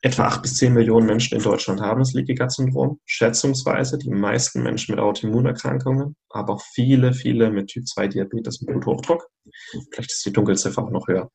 Etwa 0.00 0.26
8 0.26 0.42
bis 0.42 0.56
10 0.56 0.72
Millionen 0.72 1.06
Menschen 1.06 1.36
in 1.36 1.42
Deutschland 1.42 1.80
haben 1.80 1.98
das 1.98 2.12
Leaky 2.12 2.36
Gut 2.36 2.52
Syndrom, 2.52 3.00
schätzungsweise 3.04 3.98
die 3.98 4.10
meisten 4.10 4.62
Menschen 4.62 4.94
mit 4.94 5.02
Autoimmunerkrankungen, 5.02 6.14
aber 6.30 6.54
auch 6.54 6.62
viele, 6.72 7.12
viele 7.12 7.50
mit 7.50 7.68
Typ 7.68 7.86
2 7.86 8.08
Diabetes 8.08 8.60
und 8.60 8.66
Bluthochdruck. 8.68 9.28
Vielleicht 9.90 10.12
ist 10.12 10.24
die 10.24 10.32
Dunkelziffer 10.32 10.84
auch 10.84 10.90
noch 10.90 11.08
höher. 11.08 11.30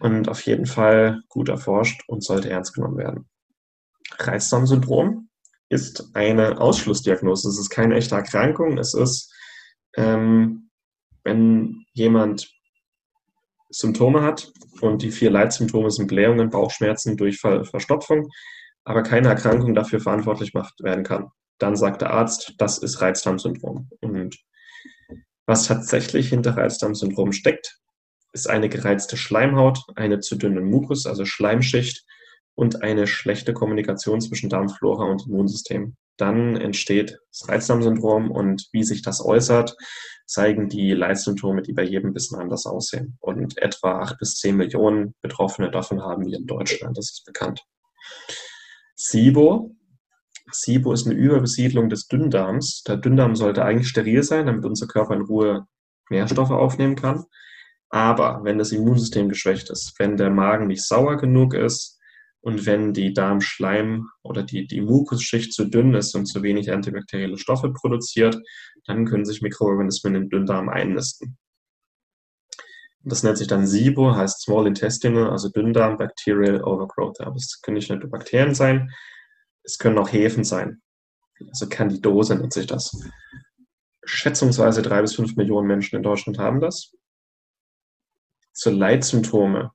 Und 0.00 0.28
auf 0.28 0.40
jeden 0.42 0.66
Fall 0.66 1.22
gut 1.28 1.48
erforscht 1.48 2.02
und 2.08 2.24
sollte 2.24 2.50
ernst 2.50 2.74
genommen 2.74 2.98
werden. 2.98 3.28
Reizdarmsyndrom 4.18 5.28
ist 5.68 6.10
eine 6.14 6.60
Ausschlussdiagnose. 6.60 7.48
Es 7.48 7.58
ist 7.58 7.70
keine 7.70 7.94
echte 7.94 8.16
Erkrankung. 8.16 8.78
Es 8.78 8.94
ist, 8.94 9.32
ähm, 9.96 10.70
wenn 11.22 11.84
jemand 11.92 12.50
Symptome 13.72 14.22
hat. 14.22 14.52
Und 14.80 15.02
die 15.02 15.10
vier 15.10 15.30
Leitsymptome 15.30 15.90
sind 15.90 16.08
Blähungen, 16.08 16.50
Bauchschmerzen, 16.50 17.16
Durchfall, 17.16 17.64
Verstopfung, 17.64 18.28
aber 18.84 19.02
keine 19.02 19.28
Erkrankung 19.28 19.74
dafür 19.74 20.00
verantwortlich 20.00 20.52
gemacht 20.52 20.74
werden 20.82 21.04
kann. 21.04 21.28
Dann 21.58 21.76
sagt 21.76 22.02
der 22.02 22.10
Arzt, 22.10 22.54
das 22.58 22.78
ist 22.78 23.00
Reizdarmsyndrom. 23.00 23.88
Und 24.00 24.36
was 25.46 25.66
tatsächlich 25.66 26.28
hinter 26.28 26.56
Reizdarmsyndrom 26.56 27.32
steckt, 27.32 27.78
ist 28.32 28.48
eine 28.48 28.68
gereizte 28.68 29.16
Schleimhaut, 29.16 29.80
eine 29.94 30.20
zu 30.20 30.36
dünne 30.36 30.60
Mukus, 30.60 31.06
also 31.06 31.24
Schleimschicht 31.24 32.04
und 32.54 32.82
eine 32.82 33.06
schlechte 33.06 33.52
Kommunikation 33.52 34.20
zwischen 34.20 34.50
Darmflora 34.50 35.04
und 35.04 35.26
Immunsystem. 35.26 35.96
Dann 36.16 36.56
entsteht 36.56 37.18
das 37.30 37.48
Reizdarmsyndrom 37.48 38.30
und 38.30 38.68
wie 38.72 38.84
sich 38.84 39.02
das 39.02 39.24
äußert, 39.24 39.76
zeigen 40.26 40.68
die 40.68 40.92
Leitsymptome, 40.92 41.62
die 41.62 41.72
bei 41.72 41.82
jedem 41.82 42.10
ein 42.10 42.14
bisschen 42.14 42.38
anders 42.38 42.66
aussehen. 42.66 43.16
Und 43.20 43.58
etwa 43.58 44.00
acht 44.00 44.18
bis 44.18 44.36
zehn 44.36 44.56
Millionen 44.56 45.14
Betroffene 45.20 45.70
davon 45.70 46.02
haben 46.02 46.26
wir 46.26 46.38
in 46.38 46.46
Deutschland, 46.46 46.96
das 46.96 47.10
ist 47.10 47.24
bekannt. 47.24 47.64
SIBO. 48.96 49.74
SIBO 50.50 50.92
ist 50.92 51.06
eine 51.06 51.14
Überbesiedlung 51.14 51.88
des 51.88 52.08
Dünndarms. 52.08 52.82
Der 52.82 52.98
Dünndarm 52.98 53.36
sollte 53.36 53.64
eigentlich 53.64 53.88
steril 53.88 54.22
sein, 54.22 54.46
damit 54.46 54.64
unser 54.64 54.86
Körper 54.86 55.14
in 55.14 55.22
Ruhe 55.22 55.66
Nährstoffe 56.10 56.50
aufnehmen 56.50 56.96
kann. 56.96 57.24
Aber 57.88 58.40
wenn 58.42 58.58
das 58.58 58.72
Immunsystem 58.72 59.28
geschwächt 59.28 59.70
ist, 59.70 59.94
wenn 59.98 60.16
der 60.16 60.30
Magen 60.30 60.66
nicht 60.66 60.84
sauer 60.86 61.16
genug 61.16 61.54
ist, 61.54 61.98
und 62.42 62.66
wenn 62.66 62.92
die 62.92 63.14
Darmschleim 63.14 64.08
oder 64.22 64.42
die, 64.42 64.66
die 64.66 64.80
Mukusschicht 64.80 65.52
zu 65.52 65.64
dünn 65.64 65.94
ist 65.94 66.14
und 66.16 66.26
zu 66.26 66.42
wenig 66.42 66.72
antibakterielle 66.72 67.38
Stoffe 67.38 67.72
produziert, 67.72 68.36
dann 68.84 69.06
können 69.06 69.24
sich 69.24 69.42
Mikroorganismen 69.42 70.16
im 70.16 70.28
Dünndarm 70.28 70.68
einnisten. 70.68 71.38
Das 73.04 73.22
nennt 73.22 73.38
sich 73.38 73.46
dann 73.46 73.66
SIBO, 73.66 74.14
heißt 74.14 74.42
Small 74.42 74.66
Intestinal, 74.66 75.30
also 75.30 75.48
Dünndarm 75.48 75.96
Bacterial 75.96 76.62
Overgrowth. 76.62 77.20
Aber 77.20 77.36
es 77.36 77.60
können 77.62 77.76
nicht 77.76 77.90
nur 77.90 77.98
Bakterien 78.00 78.54
sein, 78.54 78.92
es 79.62 79.78
können 79.78 79.98
auch 79.98 80.12
Hefen 80.12 80.42
sein. 80.42 80.82
Also 81.48 81.68
Candidose 81.68 82.34
nennt 82.34 82.52
sich 82.52 82.66
das. 82.66 83.08
Schätzungsweise 84.04 84.82
drei 84.82 85.00
bis 85.00 85.14
fünf 85.14 85.36
Millionen 85.36 85.68
Menschen 85.68 85.96
in 85.96 86.02
Deutschland 86.02 86.38
haben 86.38 86.60
das. 86.60 86.92
Zu 88.52 88.70
Leitsymptome 88.70 89.72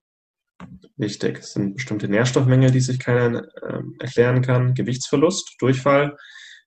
wichtig. 0.98 1.40
Es 1.40 1.54
sind 1.54 1.76
bestimmte 1.76 2.08
Nährstoffmängel, 2.08 2.72
die 2.72 2.80
sich 2.80 3.00
keiner 3.00 3.44
äh, 3.62 3.82
erklären 4.00 4.42
kann, 4.42 4.74
Gewichtsverlust, 4.74 5.56
Durchfall, 5.60 6.18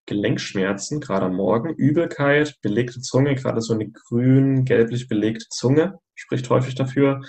Gelenkschmerzen, 0.06 1.00
gerade 1.00 1.26
am 1.26 1.36
Morgen, 1.36 1.74
Übelkeit, 1.74 2.56
belegte 2.62 3.00
Zunge, 3.00 3.34
gerade 3.34 3.60
so 3.60 3.74
eine 3.74 3.90
grün, 3.90 4.64
gelblich 4.64 5.08
belegte 5.08 5.46
Zunge, 5.50 5.98
spricht 6.14 6.48
häufig 6.50 6.74
dafür, 6.74 7.20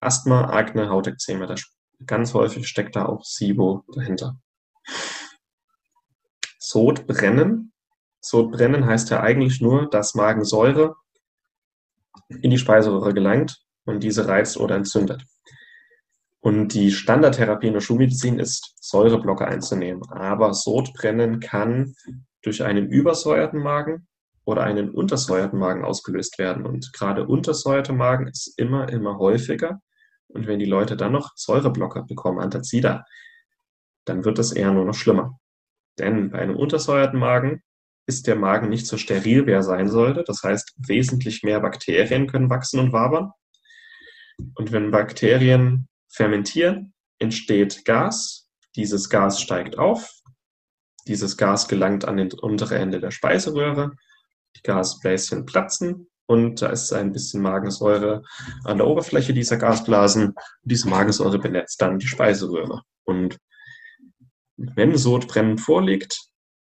Asthma, 0.00 0.50
Akne, 0.50 0.88
Hautekzeme, 0.88 1.46
da 1.46 1.54
ganz 2.06 2.32
häufig 2.32 2.66
steckt 2.66 2.96
da 2.96 3.06
auch 3.06 3.24
SIBO 3.24 3.84
dahinter. 3.94 4.38
Sodbrennen. 6.58 7.72
Sodbrennen 8.20 8.86
heißt 8.86 9.10
ja 9.10 9.20
eigentlich 9.20 9.60
nur, 9.60 9.88
dass 9.90 10.14
Magensäure 10.14 10.96
in 12.28 12.50
die 12.50 12.58
Speiseröhre 12.58 13.12
gelangt 13.12 13.62
und 13.84 14.02
diese 14.02 14.28
reizt 14.28 14.56
oder 14.56 14.76
entzündet. 14.76 15.24
Und 16.42 16.68
die 16.68 16.90
Standardtherapie 16.90 17.66
in 17.66 17.74
der 17.74 17.80
Schulmedizin 17.80 18.38
ist, 18.38 18.74
Säureblocker 18.80 19.46
einzunehmen. 19.46 20.02
Aber 20.10 20.54
Sodbrennen 20.54 21.40
kann 21.40 21.94
durch 22.42 22.62
einen 22.64 22.88
übersäuerten 22.88 23.60
Magen 23.60 24.06
oder 24.44 24.62
einen 24.62 24.90
untersäuerten 24.90 25.58
Magen 25.58 25.84
ausgelöst 25.84 26.38
werden. 26.38 26.64
Und 26.64 26.92
gerade 26.94 27.26
untersäuerte 27.26 27.92
Magen 27.92 28.26
ist 28.26 28.58
immer, 28.58 28.88
immer 28.88 29.18
häufiger. 29.18 29.80
Und 30.28 30.46
wenn 30.46 30.58
die 30.58 30.64
Leute 30.64 30.96
dann 30.96 31.12
noch 31.12 31.32
Säureblocker 31.36 32.04
bekommen, 32.04 32.38
Antazida, 32.38 33.04
dann 34.06 34.24
wird 34.24 34.38
das 34.38 34.52
eher 34.52 34.72
nur 34.72 34.86
noch 34.86 34.94
schlimmer. 34.94 35.38
Denn 35.98 36.30
bei 36.30 36.38
einem 36.38 36.56
untersäuerten 36.56 37.20
Magen 37.20 37.62
ist 38.06 38.26
der 38.26 38.36
Magen 38.36 38.70
nicht 38.70 38.86
so 38.86 38.96
steril, 38.96 39.46
wie 39.46 39.52
er 39.52 39.62
sein 39.62 39.88
sollte. 39.88 40.24
Das 40.24 40.42
heißt, 40.42 40.74
wesentlich 40.78 41.42
mehr 41.42 41.60
Bakterien 41.60 42.26
können 42.26 42.48
wachsen 42.48 42.80
und 42.80 42.92
wabern. 42.92 43.32
Und 44.54 44.72
wenn 44.72 44.90
Bakterien 44.90 45.89
fermentieren, 46.10 46.92
entsteht 47.18 47.84
Gas. 47.84 48.48
Dieses 48.76 49.08
Gas 49.08 49.40
steigt 49.40 49.78
auf. 49.78 50.10
Dieses 51.06 51.36
Gas 51.36 51.68
gelangt 51.68 52.04
an 52.04 52.16
den 52.16 52.32
untere 52.32 52.76
Ende 52.78 53.00
der 53.00 53.10
Speiseröhre. 53.10 53.92
Die 54.56 54.62
Gasbläschen 54.62 55.46
platzen 55.46 56.10
und 56.30 56.62
da 56.62 56.68
ist 56.68 56.92
ein 56.92 57.10
bisschen 57.10 57.42
Magensäure 57.42 58.22
an 58.62 58.78
der 58.78 58.86
Oberfläche 58.86 59.32
dieser 59.32 59.56
Gasblasen. 59.56 60.34
Diese 60.62 60.88
Magensäure 60.88 61.40
benetzt 61.40 61.82
dann 61.82 61.98
die 61.98 62.06
Speiseröhre. 62.06 62.82
Und 63.04 63.36
wenn 64.56 64.96
Sodbrennen 64.96 65.58
vorliegt, 65.58 66.20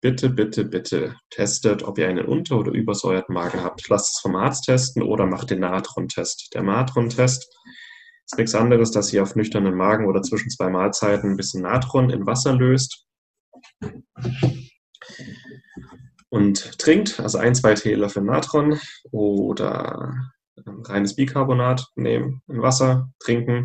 bitte, 0.01 0.31
bitte, 0.31 0.65
bitte 0.65 1.17
testet, 1.29 1.83
ob 1.83 1.99
ihr 1.99 2.09
einen 2.09 2.25
unter- 2.25 2.57
oder 2.57 2.73
übersäuerten 2.73 3.35
Magen 3.35 3.63
habt. 3.63 3.87
Lasst 3.91 4.17
es 4.17 4.21
vom 4.21 4.35
Arzt 4.37 4.65
testen 4.65 5.03
oder 5.03 5.27
macht 5.27 5.51
den 5.51 5.61
Natron-Test. 5.61 6.55
Der 6.55 6.63
Natron-Test 6.63 7.47
ist 8.31 8.39
nichts 8.39 8.55
anderes, 8.55 8.93
dass 8.93 9.13
ihr 9.13 9.23
auf 9.23 9.35
nüchternen 9.35 9.75
Magen 9.75 10.07
oder 10.07 10.23
zwischen 10.23 10.51
zwei 10.51 10.69
Mahlzeiten 10.69 11.31
ein 11.31 11.37
bisschen 11.37 11.63
Natron 11.63 12.11
in 12.11 12.27
Wasser 12.27 12.55
löst 12.55 13.07
und 16.29 16.79
trinkt, 16.79 17.19
also 17.19 17.39
ein, 17.39 17.57
zwei 17.57 17.75
Teelöffel 17.75 18.23
Natron 18.23 18.79
oder 19.11 20.15
reines 20.85 21.17
Bicarbonat 21.17 21.89
nehmen, 21.97 22.43
in 22.47 22.63
Wasser 22.63 23.11
trinken 23.19 23.65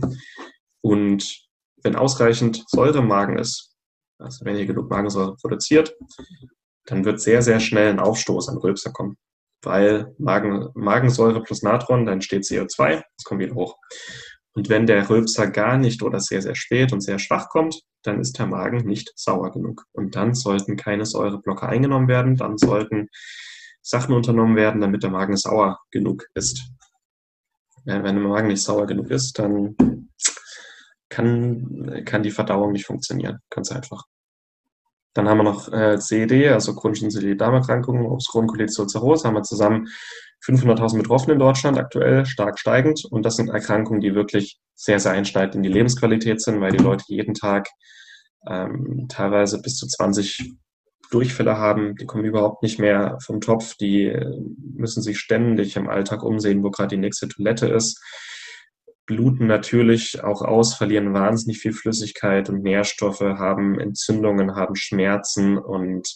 und 0.82 1.45
wenn 1.84 1.95
ausreichend 1.95 2.63
Säure 2.67 2.99
im 2.99 3.08
Magen 3.08 3.38
ist, 3.38 3.75
also 4.17 4.45
wenn 4.45 4.56
ihr 4.56 4.65
genug 4.65 4.89
Magensäure 4.89 5.36
produziert, 5.36 5.95
dann 6.86 7.06
wird 7.06 7.21
sehr, 7.21 7.43
sehr 7.43 7.60
schnell 7.60 7.89
ein 7.89 7.99
Aufstoß 7.99 8.49
an 8.49 8.58
Rülpser 8.58 8.91
kommen. 8.91 9.17
Weil 9.62 10.13
Magen, 10.17 10.69
Magensäure 10.73 11.41
plus 11.43 11.62
Natron, 11.62 12.06
dann 12.06 12.15
entsteht 12.15 12.43
CO2, 12.43 13.04
es 13.17 13.23
kommt 13.23 13.41
wieder 13.41 13.56
hoch. 13.56 13.78
Und 14.56 14.70
wenn 14.70 14.88
der 14.88 15.10
Rülpser 15.10 15.48
gar 15.48 15.78
nicht 15.78 16.02
oder 16.02 16.22
sehr, 16.22 16.41
sehr 16.41 16.56
spät 16.56 16.94
und 16.94 17.02
sehr 17.02 17.20
schwach 17.20 17.50
kommt, 17.50 17.82
dann 18.04 18.22
ist 18.22 18.39
der 18.39 18.48
Magen 18.48 18.88
nicht 18.88 19.12
sauer 19.15 19.52
genug. 19.52 19.84
Und 19.91 20.15
dann 20.15 20.34
sollten 20.34 20.78
keine 20.78 21.06
Säureblocker 21.06 21.68
eingenommen 21.68 22.08
werden, 22.08 22.38
dann 22.38 22.58
sollten 22.58 23.10
Sachen 23.82 24.15
unternommen 24.15 24.56
werden, 24.56 24.80
damit 24.80 25.04
der 25.04 25.10
Magen 25.10 25.36
sauer 25.36 25.80
genug 25.91 26.26
ist. 26.34 26.63
wenn 27.84 28.04
der 28.04 28.13
Magen 28.13 28.48
nicht 28.48 28.63
sauer 28.63 28.88
genug 28.88 29.12
ist, 29.12 29.38
dann 29.38 29.76
kann, 31.10 32.04
kann 32.06 32.24
die 32.24 32.32
Verdauung 32.32 32.72
nicht 32.72 32.86
funktionieren. 32.86 33.39
Ganz 33.50 33.72
einfach. 33.72 34.06
Dann 35.13 35.30
haben 35.30 35.38
wir 35.38 35.44
noch 35.44 35.72
äh, 35.72 36.00
CED, 36.00 36.48
also 36.52 36.76
chronische 36.76 37.36
Darmerkrankungen, 37.36 38.06
obstruren 38.06 38.48
Colitis 38.48 38.80
ulcerosa, 38.80 39.28
haben 39.28 39.36
wir 39.36 39.44
zusammen 39.44 39.88
500.000 40.43 40.98
Betroffene 40.98 41.34
in 41.34 41.39
Deutschland, 41.39 41.78
aktuell 41.78 42.26
stark 42.26 42.60
steigend. 42.60 43.04
Und 43.10 43.26
das 43.26 43.36
sind 43.36 43.50
Erkrankungen, 43.50 44.02
die 44.02 44.15
wirklich 44.15 44.60
sehr, 44.76 45.00
sehr 45.00 45.12
einschneidend 45.12 45.56
in 45.56 45.63
die 45.63 45.69
Lebensqualität 45.69 46.41
sind, 46.41 46.62
weil 46.62 46.71
die 46.71 46.84
Leute 46.84 47.04
jeden 47.08 47.34
Tag 47.34 47.67
ähm, 48.48 49.08
teilweise 49.10 49.62
bis 49.62 49.78
zu 49.78 49.88
20 49.88 50.54
Durchfälle 51.12 51.58
haben, 51.58 51.95
die 51.95 52.06
kommen 52.06 52.26
überhaupt 52.26 52.63
nicht 52.63 52.80
mehr 52.80 53.17
vom 53.24 53.39
Topf, 53.39 53.76
die 53.76 54.06
äh, 54.06 54.39
müssen 54.76 55.02
sich 55.02 55.19
ständig 55.19 55.76
im 55.76 55.88
Alltag 55.88 56.24
umsehen, 56.24 56.63
wo 56.63 56.71
gerade 56.71 56.95
die 56.95 57.02
nächste 57.02 57.28
Toilette 57.28 57.67
ist 57.67 58.02
bluten 59.06 59.48
natürlich 59.48 60.24
auch 60.24 60.41
aus, 60.41 60.76
verlieren 60.76 61.13
wahnsinnig 61.13 61.60
viel 61.60 61.74
Flüssigkeit 61.74 62.50
und 62.50 62.63
Nährstoffe, 62.63 63.21
haben 63.21 63.80
Entzündungen, 63.80 64.56
haben 64.56 64.76
Schmerzen 64.76 65.58
und 65.58 66.08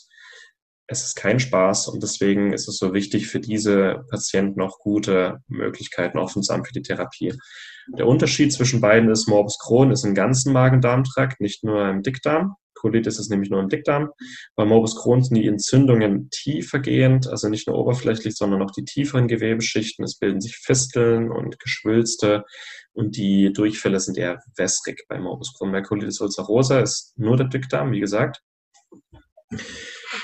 es 0.91 1.03
ist 1.03 1.15
kein 1.15 1.39
Spaß 1.39 1.87
und 1.87 2.01
deswegen 2.01 2.51
ist 2.51 2.67
es 2.67 2.77
so 2.77 2.93
wichtig, 2.93 3.27
für 3.27 3.39
diese 3.39 4.05
Patienten 4.09 4.59
auch 4.61 4.79
gute 4.79 5.37
Möglichkeiten 5.47 6.17
offen 6.17 6.41
zu 6.41 6.51
haben 6.51 6.65
für 6.65 6.73
die 6.73 6.81
Therapie. 6.81 7.33
Der 7.95 8.07
Unterschied 8.07 8.51
zwischen 8.51 8.81
beiden 8.81 9.09
ist, 9.11 9.27
Morbus 9.27 9.59
Crohn 9.59 9.91
ist 9.91 10.03
im 10.03 10.15
ganzen 10.15 10.51
Magen-Darm-Trakt, 10.51 11.41
nicht 11.41 11.63
nur 11.63 11.87
im 11.89 12.01
Dickdarm. 12.01 12.55
Colitis 12.73 13.19
ist 13.19 13.29
nämlich 13.29 13.51
nur 13.51 13.59
im 13.59 13.69
Dickdarm. 13.69 14.09
Bei 14.55 14.65
Morbus 14.65 14.95
Crohn 14.95 15.21
sind 15.23 15.35
die 15.35 15.47
Entzündungen 15.47 16.29
tiefergehend, 16.31 17.27
also 17.27 17.49
nicht 17.49 17.67
nur 17.67 17.77
oberflächlich, 17.77 18.35
sondern 18.35 18.63
auch 18.63 18.71
die 18.71 18.85
tieferen 18.85 19.27
Gewebeschichten. 19.27 20.03
Es 20.03 20.17
bilden 20.17 20.41
sich 20.41 20.57
Fisteln 20.57 21.29
und 21.29 21.59
Geschwülste 21.59 22.45
und 22.93 23.15
die 23.15 23.53
Durchfälle 23.53 23.99
sind 23.99 24.17
eher 24.17 24.41
wässrig 24.55 25.05
bei 25.07 25.19
Morbus 25.19 25.53
Crohn. 25.53 25.71
Bei 25.71 25.81
Colitis 25.81 26.19
ulcerosa 26.19 26.79
ist 26.79 27.13
nur 27.17 27.37
der 27.37 27.47
Dickdarm, 27.47 27.91
wie 27.91 27.99
gesagt. 27.99 28.41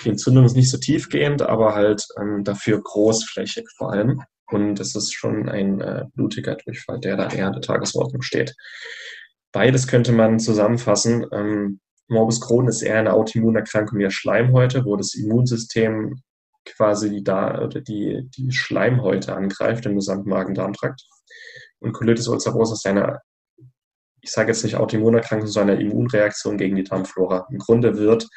Die 0.03 0.09
Entzündung 0.09 0.45
ist 0.45 0.55
nicht 0.55 0.69
so 0.69 0.77
tiefgehend, 0.77 1.41
aber 1.41 1.75
halt 1.75 2.05
ähm, 2.19 2.43
dafür 2.43 2.81
großflächig 2.81 3.67
vor 3.77 3.91
allem. 3.91 4.21
Und 4.47 4.79
es 4.79 4.95
ist 4.95 5.13
schon 5.13 5.49
ein 5.49 5.81
äh, 5.81 6.05
blutiger 6.13 6.55
Durchfall, 6.55 6.99
der 6.99 7.17
da 7.17 7.29
eher 7.29 7.47
an 7.47 7.53
der 7.53 7.61
Tagesordnung 7.61 8.21
steht. 8.21 8.55
Beides 9.51 9.88
könnte 9.88 10.11
man 10.11 10.39
zusammenfassen. 10.39 11.25
Ähm, 11.31 11.79
Morbus 12.07 12.41
Crohn 12.41 12.67
ist 12.67 12.83
eher 12.83 12.99
eine 12.99 13.13
Autoimmunerkrankung 13.13 13.99
der 13.99 14.11
Schleimhäute, 14.11 14.85
wo 14.85 14.95
das 14.95 15.15
Immunsystem 15.15 16.21
quasi 16.65 17.09
die, 17.09 17.23
da, 17.23 17.63
oder 17.63 17.81
die, 17.81 18.29
die 18.35 18.51
Schleimhäute 18.51 19.35
angreift 19.35 19.85
im 19.85 19.95
gesamten 19.95 20.29
Magen-Darm-Trakt. 20.29 21.01
Und 21.79 21.93
Colitis 21.93 22.27
ulcerosa 22.27 22.73
ist 22.73 22.85
eine, 22.85 23.19
ich 24.21 24.31
sage 24.31 24.51
jetzt 24.51 24.63
nicht 24.63 24.75
Autoimmunerkrankung, 24.75 25.47
sondern 25.47 25.77
eine 25.77 25.85
Immunreaktion 25.85 26.57
gegen 26.57 26.75
die 26.75 26.83
Darmflora. 26.83 27.47
Im 27.51 27.59
Grunde 27.59 27.97
wird, 27.97 28.27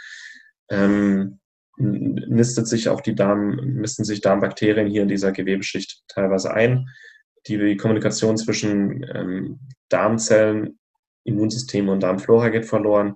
ähm, 0.71 1.41
nistet 1.79 2.67
sich 2.67 2.89
auch 2.89 3.01
die 3.01 3.15
Darm, 3.15 3.57
nisten 3.57 4.05
sich 4.05 4.21
Darmbakterien 4.21 4.89
hier 4.89 5.03
in 5.03 5.09
dieser 5.09 5.33
Gewebeschicht 5.33 6.03
teilweise 6.09 6.53
ein. 6.53 6.89
Die 7.47 7.77
Kommunikation 7.77 8.37
zwischen 8.37 9.05
ähm, 9.15 9.61
Darmzellen, 9.89 10.79
Immunsystem 11.25 11.89
und 11.89 12.03
Darmflora 12.03 12.49
geht 12.49 12.67
verloren. 12.67 13.15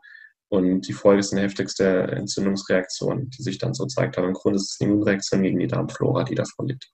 Und 0.48 0.86
die 0.86 0.92
Folge 0.92 1.20
ist 1.20 1.32
eine 1.32 1.42
heftigste 1.42 2.02
Entzündungsreaktion, 2.12 3.30
die 3.30 3.42
sich 3.42 3.58
dann 3.58 3.74
so 3.74 3.86
zeigt. 3.86 4.18
Aber 4.18 4.28
im 4.28 4.34
Grunde 4.34 4.56
ist 4.56 4.74
es 4.74 4.80
eine 4.80 4.90
Immunreaktion 4.90 5.42
gegen 5.42 5.58
die 5.58 5.66
Darmflora, 5.66 6.24
die 6.24 6.34
da 6.34 6.44
vorliegt. 6.44 6.90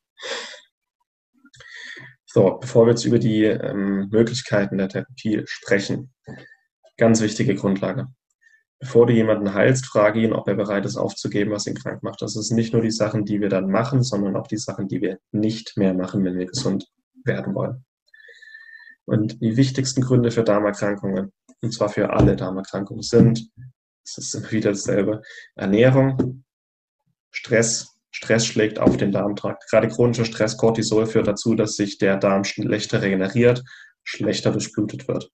So, 2.24 2.58
bevor 2.60 2.86
wir 2.86 2.90
jetzt 2.90 3.04
über 3.04 3.18
die 3.18 3.44
ähm, 3.44 4.08
Möglichkeiten 4.10 4.78
der 4.78 4.88
Therapie 4.88 5.42
sprechen, 5.46 6.12
ganz 6.96 7.20
wichtige 7.20 7.54
Grundlage. 7.54 8.06
Bevor 8.80 9.06
du 9.06 9.12
jemanden 9.12 9.54
heilst, 9.54 9.86
frage 9.86 10.20
ihn, 10.20 10.32
ob 10.32 10.46
er 10.46 10.54
bereit 10.54 10.86
ist 10.86 10.96
aufzugeben, 10.96 11.50
was 11.50 11.66
ihn 11.66 11.74
krank 11.74 12.02
macht. 12.02 12.22
Das 12.22 12.36
ist 12.36 12.52
nicht 12.52 12.72
nur 12.72 12.82
die 12.82 12.92
Sachen, 12.92 13.24
die 13.24 13.40
wir 13.40 13.48
dann 13.48 13.70
machen, 13.70 14.04
sondern 14.04 14.36
auch 14.36 14.46
die 14.46 14.56
Sachen, 14.56 14.86
die 14.86 15.00
wir 15.00 15.18
nicht 15.32 15.76
mehr 15.76 15.94
machen, 15.94 16.24
wenn 16.24 16.38
wir 16.38 16.46
gesund 16.46 16.86
werden 17.24 17.54
wollen. 17.54 17.84
Und 19.04 19.40
die 19.42 19.56
wichtigsten 19.56 20.02
Gründe 20.02 20.30
für 20.30 20.44
Darmerkrankungen, 20.44 21.32
und 21.60 21.72
zwar 21.72 21.88
für 21.88 22.10
alle 22.10 22.36
Darmerkrankungen, 22.36 23.02
sind, 23.02 23.50
es 24.04 24.18
ist 24.18 24.34
immer 24.34 24.50
wieder 24.52 24.70
dasselbe, 24.70 25.22
Ernährung, 25.56 26.44
Stress, 27.30 27.98
Stress 28.10 28.46
schlägt 28.46 28.78
auf 28.78 28.96
den 28.96 29.12
Darmtrakt. 29.12 29.68
Gerade 29.70 29.88
chronischer 29.88 30.24
Stress, 30.24 30.56
Cortisol 30.56 31.06
führt 31.06 31.26
dazu, 31.26 31.54
dass 31.54 31.74
sich 31.74 31.98
der 31.98 32.16
Darm 32.16 32.44
schlechter 32.44 33.02
regeneriert, 33.02 33.62
schlechter 34.04 34.52
durchblutet 34.52 35.08
wird. 35.08 35.30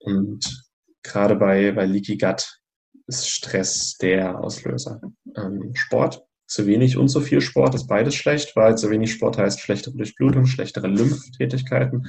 Und 0.00 0.69
gerade 1.02 1.36
bei, 1.36 1.72
bei 1.72 1.86
Leaky 1.86 2.16
Gut 2.16 2.60
ist 3.06 3.28
Stress 3.28 3.96
der 3.98 4.38
Auslöser. 4.38 5.00
Ähm, 5.36 5.72
Sport, 5.74 6.24
zu 6.46 6.66
wenig 6.66 6.96
und 6.96 7.08
zu 7.08 7.20
viel 7.20 7.40
Sport 7.40 7.74
ist 7.74 7.86
beides 7.86 8.14
schlecht, 8.14 8.56
weil 8.56 8.76
zu 8.76 8.90
wenig 8.90 9.12
Sport 9.12 9.38
heißt 9.38 9.60
schlechtere 9.60 9.94
Durchblutung, 9.94 10.46
schlechtere 10.46 10.88
Lymphdätigkeiten. 10.88 12.08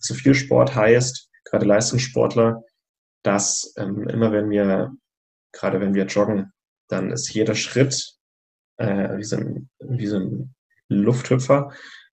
Zu 0.00 0.14
viel 0.14 0.34
Sport 0.34 0.74
heißt, 0.74 1.28
gerade 1.44 1.66
Leistungssportler, 1.66 2.62
dass 3.22 3.74
ähm, 3.76 4.08
immer 4.08 4.32
wenn 4.32 4.48
wir, 4.50 4.92
gerade 5.52 5.80
wenn 5.80 5.94
wir 5.94 6.06
joggen, 6.06 6.52
dann 6.88 7.10
ist 7.10 7.32
jeder 7.32 7.54
Schritt 7.54 8.14
äh, 8.76 9.16
wie, 9.16 9.24
so 9.24 9.36
ein, 9.36 9.68
wie 9.80 10.06
so 10.06 10.18
ein 10.18 10.54
Lufthüpfer, 10.88 11.72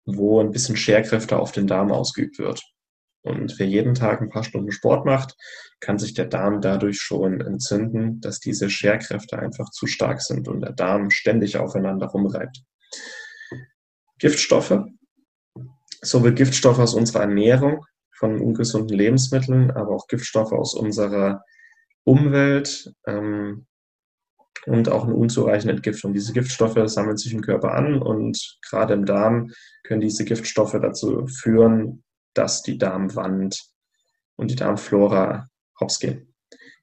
wo 0.06 0.40
ein 0.42 0.52
bisschen 0.52 0.76
Scherkräfte 0.76 1.38
auf 1.38 1.52
den 1.52 1.68
Darm 1.68 1.92
ausgeübt 1.92 2.40
wird. 2.40 2.62
Und 3.24 3.58
wer 3.58 3.68
jeden 3.68 3.94
Tag 3.94 4.22
ein 4.22 4.30
paar 4.30 4.44
Stunden 4.44 4.72
Sport 4.72 5.06
macht, 5.06 5.36
kann 5.80 5.98
sich 5.98 6.14
der 6.14 6.26
Darm 6.26 6.62
dadurch 6.62 7.00
schon 7.00 7.42
entzünden, 7.42 8.20
dass 8.22 8.40
diese 8.40 8.70
Scherkräfte 8.70 9.40
einfach 9.40 9.70
zu 9.72 9.88
stark 9.88 10.22
sind 10.22 10.48
und 10.48 10.62
der 10.62 10.74
Darm 10.74 11.10
ständig 11.10 11.58
aufeinander 11.58 12.08
rumreibt. 12.08 12.64
Giftstoffe, 14.20 14.82
sowohl 16.02 16.34
Giftstoffe 16.34 16.80
aus 16.80 16.94
unserer 16.94 17.22
Ernährung, 17.22 17.86
von 18.16 18.40
ungesunden 18.40 18.96
Lebensmitteln, 18.96 19.72
aber 19.72 19.96
auch 19.96 20.08
Giftstoffe 20.08 20.54
aus 20.54 20.76
unserer 20.76 21.44
Umwelt, 22.06 22.94
ähm, 23.08 23.66
und 24.66 24.90
auch 24.90 25.04
eine 25.04 25.16
unzureichende 25.16 25.76
Entgiftung. 25.76 26.14
Diese 26.14 26.34
Giftstoffe 26.34 26.80
sammeln 26.86 27.18
sich 27.18 27.34
im 27.34 27.42
Körper 27.42 27.74
an 27.74 28.02
und 28.02 28.58
gerade 28.68 28.94
im 28.94 29.06
Darm 29.06 29.52
können 29.84 30.02
diese 30.02 30.26
Giftstoffe 30.26 30.78
dazu 30.82 31.28
führen, 31.28 32.03
dass 32.34 32.62
die 32.62 32.78
Darmwand 32.78 33.62
und 34.36 34.52
die 34.52 34.56
Darmflora 34.56 35.48
hops 35.80 36.00
gehen. 36.00 36.34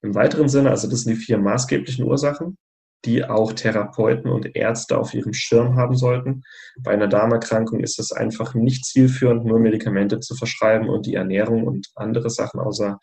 Im 0.02 0.14
weiteren 0.14 0.48
Sinne, 0.48 0.70
also 0.70 0.88
das 0.88 1.02
sind 1.02 1.16
die 1.16 1.20
vier 1.20 1.38
maßgeblichen 1.38 2.04
Ursachen, 2.04 2.56
die 3.04 3.24
auch 3.24 3.52
Therapeuten 3.52 4.30
und 4.30 4.56
Ärzte 4.56 4.98
auf 4.98 5.14
ihrem 5.14 5.32
Schirm 5.32 5.76
haben 5.76 5.96
sollten. 5.96 6.42
Bei 6.80 6.92
einer 6.92 7.08
Darmerkrankung 7.08 7.80
ist 7.80 7.98
es 7.98 8.12
einfach 8.12 8.54
nicht 8.54 8.84
zielführend, 8.84 9.44
nur 9.44 9.58
Medikamente 9.58 10.20
zu 10.20 10.34
verschreiben 10.34 10.88
und 10.88 11.06
die 11.06 11.14
Ernährung 11.14 11.66
und 11.66 11.88
andere 11.94 12.30
Sachen 12.30 12.60
außer, 12.60 12.98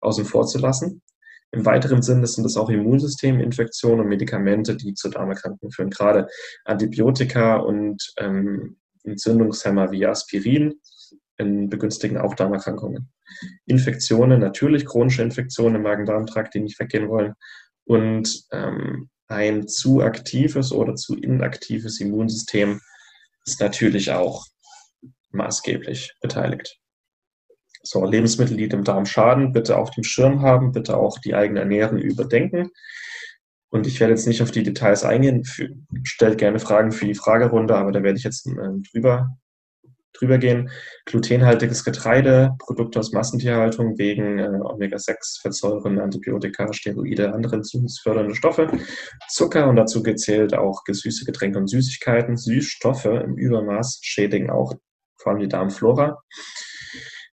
außen 0.00 0.24
vor 0.24 0.46
zu 0.46 0.58
lassen. 0.58 1.02
Im 1.50 1.64
weiteren 1.64 2.02
Sinne 2.02 2.26
sind 2.26 2.44
es 2.44 2.58
auch 2.58 2.68
Immunsysteminfektionen 2.68 4.00
und 4.00 4.08
Medikamente, 4.08 4.76
die 4.76 4.92
zu 4.92 5.08
Darmerkrankungen 5.08 5.72
führen. 5.72 5.90
Gerade 5.90 6.28
Antibiotika 6.64 7.56
und 7.56 8.12
ähm, 8.18 8.76
Entzündungshemmer 9.04 9.90
wie 9.90 10.04
Aspirin 10.04 10.74
begünstigen 11.38 12.18
auch 12.18 12.34
Darmerkrankungen. 12.34 13.10
Infektionen, 13.66 14.40
natürlich 14.40 14.84
chronische 14.84 15.22
Infektionen 15.22 15.76
im 15.76 15.82
Magen-Darm-Trakt, 15.82 16.54
die 16.54 16.60
nicht 16.60 16.78
weggehen 16.80 17.08
wollen. 17.08 17.34
Und 17.84 18.44
ähm, 18.52 19.08
ein 19.28 19.68
zu 19.68 20.02
aktives 20.02 20.72
oder 20.72 20.94
zu 20.94 21.16
inaktives 21.16 22.00
Immunsystem 22.00 22.80
ist 23.46 23.60
natürlich 23.60 24.10
auch 24.10 24.44
maßgeblich 25.30 26.14
beteiligt. 26.20 26.78
So, 27.82 28.04
Lebensmittel, 28.04 28.56
die 28.56 28.68
dem 28.68 28.84
Darm 28.84 29.06
schaden, 29.06 29.52
bitte 29.52 29.76
auf 29.76 29.90
dem 29.92 30.04
Schirm 30.04 30.42
haben, 30.42 30.72
bitte 30.72 30.96
auch 30.96 31.18
die 31.18 31.34
eigene 31.34 31.60
Ernährung 31.60 31.98
überdenken. 31.98 32.70
Und 33.70 33.86
ich 33.86 34.00
werde 34.00 34.14
jetzt 34.14 34.26
nicht 34.26 34.42
auf 34.42 34.50
die 34.50 34.62
Details 34.62 35.04
eingehen. 35.04 35.44
Stellt 36.02 36.38
gerne 36.38 36.58
Fragen 36.58 36.90
für 36.90 37.06
die 37.06 37.14
Fragerunde, 37.14 37.76
aber 37.76 37.92
da 37.92 38.02
werde 38.02 38.18
ich 38.18 38.24
jetzt 38.24 38.46
äh, 38.46 38.90
drüber 38.92 39.38
drüber 40.18 40.38
gehen. 40.38 40.70
Glutenhaltiges 41.04 41.84
Getreide, 41.84 42.54
Produkte 42.58 42.98
aus 42.98 43.12
Massentierhaltung 43.12 43.98
wegen 43.98 44.38
äh, 44.38 44.60
Omega-6-Fettsäuren, 44.62 45.98
Antibiotika, 45.98 46.72
Steroide, 46.72 47.32
andere 47.32 47.56
entzündungsfördernde 47.56 48.34
Stoffe, 48.34 48.70
Zucker 49.28 49.68
und 49.68 49.76
dazu 49.76 50.02
gezählt 50.02 50.54
auch 50.54 50.84
gesüßte 50.84 51.24
Getränke 51.24 51.58
und 51.58 51.68
Süßigkeiten. 51.68 52.36
Süßstoffe 52.36 53.06
im 53.06 53.36
Übermaß 53.36 54.00
schädigen 54.02 54.50
auch 54.50 54.74
vor 55.16 55.32
allem 55.32 55.40
die 55.40 55.48
Darmflora. 55.48 56.22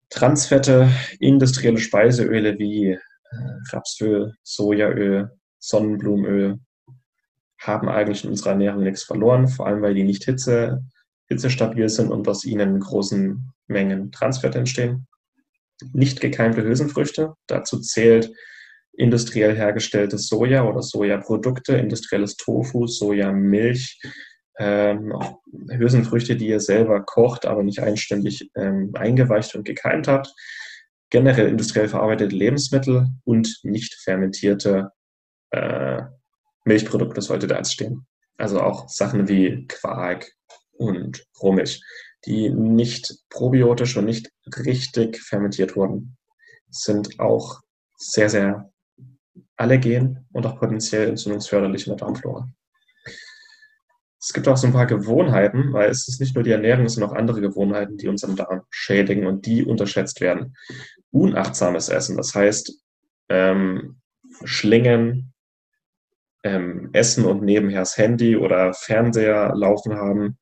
Transfette, 0.09 0.89
industrielle 1.19 1.77
Speiseöle 1.77 2.57
wie 2.57 2.91
äh, 2.91 2.97
Rapsöl, 3.71 4.33
Sojaöl, 4.43 5.31
Sonnenblumenöl 5.59 6.59
haben 7.59 7.89
eigentlich 7.89 8.23
in 8.23 8.29
unserer 8.29 8.51
Ernährung 8.51 8.83
nichts 8.83 9.03
verloren, 9.03 9.47
vor 9.47 9.65
allem 9.65 9.81
weil 9.81 9.95
die 9.95 10.03
nicht 10.03 10.23
hitze 10.25 10.83
hitzestabil 11.27 11.89
sind 11.89 12.11
und 12.11 12.27
aus 12.27 12.45
ihnen 12.45 12.79
großen 12.79 13.51
Mengen 13.67 14.11
Transfette 14.11 14.59
entstehen. 14.59 15.07
Nicht 15.91 16.21
gekeimte 16.21 16.63
Hülsenfrüchte, 16.63 17.33
dazu 17.47 17.79
zählt 17.79 18.31
industriell 18.93 19.55
hergestelltes 19.55 20.27
Soja 20.27 20.63
oder 20.63 20.81
Sojaprodukte, 20.81 21.75
industrielles 21.75 22.37
Tofu, 22.37 22.87
Sojamilch, 22.87 23.99
ähm, 24.57 25.13
Hülsenfrüchte, 25.69 26.35
die 26.37 26.47
ihr 26.47 26.61
selber 26.61 27.03
kocht, 27.03 27.45
aber 27.45 27.63
nicht 27.63 27.79
einständig 27.79 28.49
ähm, 28.55 28.91
eingeweicht 28.93 29.55
und 29.55 29.65
gekeimt 29.65 30.07
habt, 30.07 30.33
generell 31.09 31.49
industriell 31.49 31.89
verarbeitete 31.89 32.35
Lebensmittel 32.35 33.07
und 33.25 33.59
nicht 33.63 33.95
fermentierte 33.95 34.91
äh, 35.51 36.03
Milchprodukte 36.63 37.21
sollte 37.21 37.47
da 37.47 37.57
jetzt 37.57 37.73
stehen. 37.73 38.07
Also 38.37 38.61
auch 38.61 38.89
Sachen 38.89 39.27
wie 39.27 39.65
Quark, 39.67 40.31
und 40.77 41.25
Rohmilch, 41.41 41.81
die 42.25 42.49
nicht 42.49 43.15
probiotisch 43.29 43.97
und 43.97 44.05
nicht 44.05 44.31
richtig 44.65 45.21
fermentiert 45.21 45.75
wurden, 45.75 46.17
sind 46.69 47.19
auch 47.19 47.61
sehr, 47.97 48.29
sehr 48.29 48.71
allergen 49.55 50.27
und 50.31 50.45
auch 50.45 50.59
potenziell 50.59 51.09
entzündungsförderlich 51.09 51.87
in 51.87 51.91
der 51.91 52.05
Darmflora. 52.05 52.49
Es 54.19 54.33
gibt 54.33 54.47
auch 54.47 54.57
so 54.57 54.65
ein 54.65 54.73
paar 54.73 54.87
Gewohnheiten, 54.87 55.71
weil 55.71 55.89
es 55.91 56.07
ist 56.07 56.19
nicht 56.19 56.33
nur 56.33 56.43
die 56.43 56.51
Ernährung, 56.51 56.85
es 56.85 56.95
sind 56.95 57.03
auch 57.03 57.13
andere 57.13 57.41
Gewohnheiten, 57.41 57.97
die 57.97 58.07
unseren 58.07 58.35
Darm 58.35 58.63
schädigen 58.71 59.27
und 59.27 59.45
die 59.45 59.63
unterschätzt 59.63 60.19
werden. 60.19 60.55
Unachtsames 61.11 61.89
Essen, 61.89 62.17
das 62.17 62.33
heißt 62.33 62.73
ähm, 63.29 64.01
Schlingen, 64.43 65.31
ähm, 66.43 66.89
Essen 66.93 67.23
und 67.25 67.43
nebenher 67.43 67.81
das 67.81 67.97
Handy 67.97 68.35
oder 68.35 68.73
Fernseher 68.73 69.53
laufen 69.55 69.93
haben, 69.93 70.39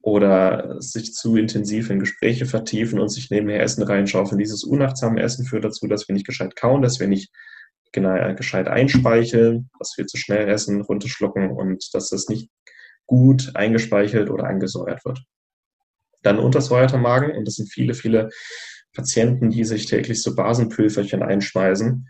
oder 0.00 0.80
sich 0.80 1.12
zu 1.12 1.36
intensiv 1.36 1.90
in 1.90 1.98
Gespräche 1.98 2.46
vertiefen 2.46 3.00
und 3.00 3.08
sich 3.08 3.30
nebenher 3.30 3.62
Essen 3.62 3.82
reinschaufeln. 3.82 4.38
Dieses 4.38 4.64
unachtsame 4.64 5.20
Essen 5.20 5.44
führt 5.44 5.64
dazu, 5.64 5.86
dass 5.86 6.08
wir 6.08 6.14
nicht 6.14 6.26
gescheit 6.26 6.56
kauen, 6.56 6.82
dass 6.82 7.00
wir 7.00 7.08
nicht 7.08 7.30
genau, 7.92 8.34
gescheit 8.34 8.68
einspeicheln, 8.68 9.70
dass 9.78 9.94
wir 9.96 10.06
zu 10.06 10.16
schnell 10.16 10.48
essen, 10.48 10.80
runterschlucken 10.80 11.50
und 11.50 11.92
dass 11.94 12.10
das 12.10 12.28
nicht 12.28 12.50
gut 13.06 13.52
eingespeichelt 13.54 14.30
oder 14.30 14.44
angesäuert 14.44 15.04
wird. 15.04 15.22
Dann 16.22 16.38
untersäuerter 16.38 16.98
Magen 16.98 17.36
und 17.36 17.46
das 17.46 17.54
sind 17.54 17.72
viele, 17.72 17.94
viele 17.94 18.28
Patienten, 18.94 19.50
die 19.50 19.64
sich 19.64 19.86
täglich 19.86 20.22
so 20.22 20.34
Basenpülverchen 20.34 21.22
einschmeißen. 21.22 22.08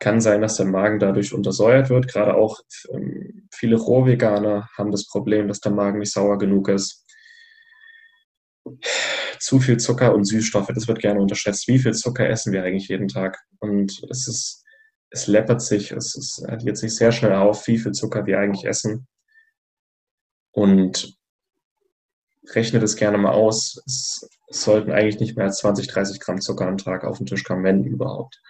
Kann 0.00 0.20
sein, 0.20 0.40
dass 0.40 0.56
der 0.56 0.66
Magen 0.66 0.98
dadurch 0.98 1.32
untersäuert 1.32 1.90
wird. 1.90 2.08
Gerade 2.08 2.34
auch 2.34 2.58
ähm, 2.92 3.46
viele 3.52 3.76
Rohveganer 3.76 4.68
haben 4.76 4.90
das 4.90 5.06
Problem, 5.06 5.46
dass 5.46 5.60
der 5.60 5.72
Magen 5.72 6.00
nicht 6.00 6.12
sauer 6.12 6.38
genug 6.38 6.68
ist 6.68 7.06
zu 9.40 9.58
viel 9.58 9.78
Zucker 9.78 10.14
und 10.14 10.24
Süßstoffe, 10.24 10.70
das 10.74 10.86
wird 10.86 11.00
gerne 11.00 11.20
unterschätzt. 11.20 11.66
Wie 11.66 11.78
viel 11.78 11.94
Zucker 11.94 12.28
essen 12.28 12.52
wir 12.52 12.62
eigentlich 12.62 12.88
jeden 12.88 13.08
Tag? 13.08 13.38
Und 13.58 14.02
es 14.10 14.28
ist, 14.28 14.64
es 15.10 15.26
läppert 15.26 15.62
sich, 15.62 15.92
es, 15.92 16.14
es 16.14 16.44
addiert 16.44 16.76
sich 16.76 16.94
sehr 16.94 17.10
schnell 17.10 17.32
auf, 17.32 17.66
wie 17.66 17.78
viel 17.78 17.92
Zucker 17.92 18.26
wir 18.26 18.38
eigentlich 18.38 18.66
essen. 18.66 19.06
Und 20.52 21.16
rechne 22.54 22.80
das 22.80 22.96
gerne 22.96 23.18
mal 23.18 23.32
aus. 23.32 23.82
Es 23.86 24.28
sollten 24.50 24.92
eigentlich 24.92 25.20
nicht 25.20 25.36
mehr 25.36 25.46
als 25.46 25.58
20, 25.58 25.86
30 25.88 26.20
Gramm 26.20 26.40
Zucker 26.40 26.66
am 26.66 26.78
Tag 26.78 27.04
auf 27.04 27.18
den 27.18 27.26
Tisch 27.26 27.44
kommen, 27.44 27.64
wenn 27.64 27.84
überhaupt. 27.84 28.40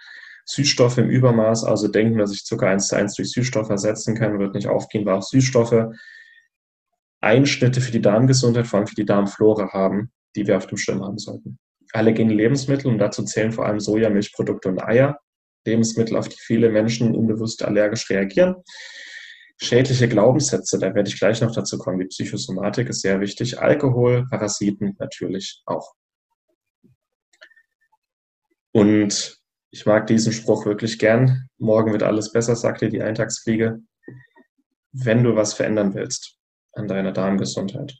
Süßstoffe 0.51 0.97
im 0.97 1.09
Übermaß, 1.09 1.63
also 1.63 1.87
denken, 1.87 2.17
dass 2.17 2.33
ich 2.33 2.43
Zucker 2.43 2.67
1 2.67 2.87
zu 2.87 2.95
1 2.95 3.15
durch 3.15 3.31
Süßstoffe 3.31 3.69
ersetzen 3.69 4.15
kann, 4.15 4.39
wird 4.39 4.53
nicht 4.53 4.67
aufgehen, 4.67 5.05
weil 5.05 5.15
auch 5.15 5.23
Süßstoffe 5.23 5.87
Einschnitte 7.21 7.81
für 7.81 7.91
die 7.91 8.01
Darmgesundheit, 8.01 8.67
vor 8.67 8.79
allem 8.79 8.87
für 8.87 8.95
die 8.95 9.05
Darmflora 9.05 9.71
haben, 9.71 10.11
die 10.35 10.45
wir 10.47 10.57
auf 10.57 10.67
dem 10.67 10.77
Schirm 10.77 11.03
haben 11.03 11.17
sollten. 11.17 11.59
Allergene 11.93 12.33
Lebensmittel, 12.33 12.91
und 12.91 12.97
dazu 12.97 13.23
zählen 13.23 13.51
vor 13.51 13.65
allem 13.65 13.79
Soja, 13.79 14.09
Milchprodukte 14.09 14.69
und 14.69 14.81
Eier, 14.81 15.19
Lebensmittel, 15.65 16.17
auf 16.17 16.27
die 16.27 16.39
viele 16.39 16.69
Menschen 16.69 17.15
unbewusst 17.15 17.63
allergisch 17.63 18.09
reagieren. 18.09 18.55
Schädliche 19.57 20.07
Glaubenssätze, 20.07 20.79
da 20.79 20.95
werde 20.95 21.09
ich 21.09 21.19
gleich 21.19 21.39
noch 21.41 21.53
dazu 21.53 21.77
kommen. 21.77 21.99
Die 21.99 22.07
Psychosomatik 22.07 22.89
ist 22.89 23.01
sehr 23.01 23.19
wichtig. 23.19 23.59
Alkohol, 23.59 24.25
Parasiten 24.29 24.95
natürlich 24.97 25.61
auch. 25.65 25.93
Und 28.71 29.40
ich 29.71 29.85
mag 29.85 30.05
diesen 30.07 30.33
Spruch 30.33 30.65
wirklich 30.65 30.99
gern. 30.99 31.47
Morgen 31.57 31.93
wird 31.93 32.03
alles 32.03 32.31
besser, 32.31 32.55
sagt 32.55 32.81
dir 32.81 32.89
die 32.89 33.01
Eintagsfliege. 33.01 33.79
Wenn 34.91 35.23
du 35.23 35.35
was 35.35 35.53
verändern 35.53 35.93
willst, 35.93 36.37
an 36.73 36.87
deiner 36.87 37.13
Darmgesundheit. 37.13 37.97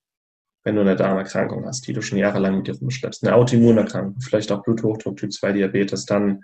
Wenn 0.64 0.76
du 0.76 0.82
eine 0.82 0.96
Darmerkrankung 0.96 1.66
hast, 1.66 1.88
die 1.88 1.94
du 1.94 2.02
schon 2.02 2.18
jahrelang 2.18 2.58
mit 2.58 2.68
dir 2.68 2.78
rumschleppst, 2.78 3.26
eine 3.26 3.36
Autoimmunerkrankung, 3.36 4.20
vielleicht 4.20 4.52
auch 4.52 4.64
Bluthochdruck, 4.64 5.18
Typ 5.18 5.34
2 5.34 5.54
Diabetes, 5.54 6.06
dann 6.06 6.44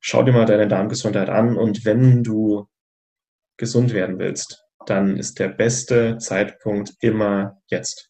schau 0.00 0.22
dir 0.22 0.32
mal 0.32 0.46
deine 0.46 0.66
Darmgesundheit 0.66 1.28
an 1.28 1.56
und 1.56 1.84
wenn 1.84 2.24
du 2.24 2.66
gesund 3.56 3.92
werden 3.92 4.18
willst, 4.18 4.64
dann 4.86 5.18
ist 5.18 5.38
der 5.38 5.48
beste 5.48 6.16
Zeitpunkt 6.18 6.94
immer 7.00 7.60
jetzt. 7.66 8.09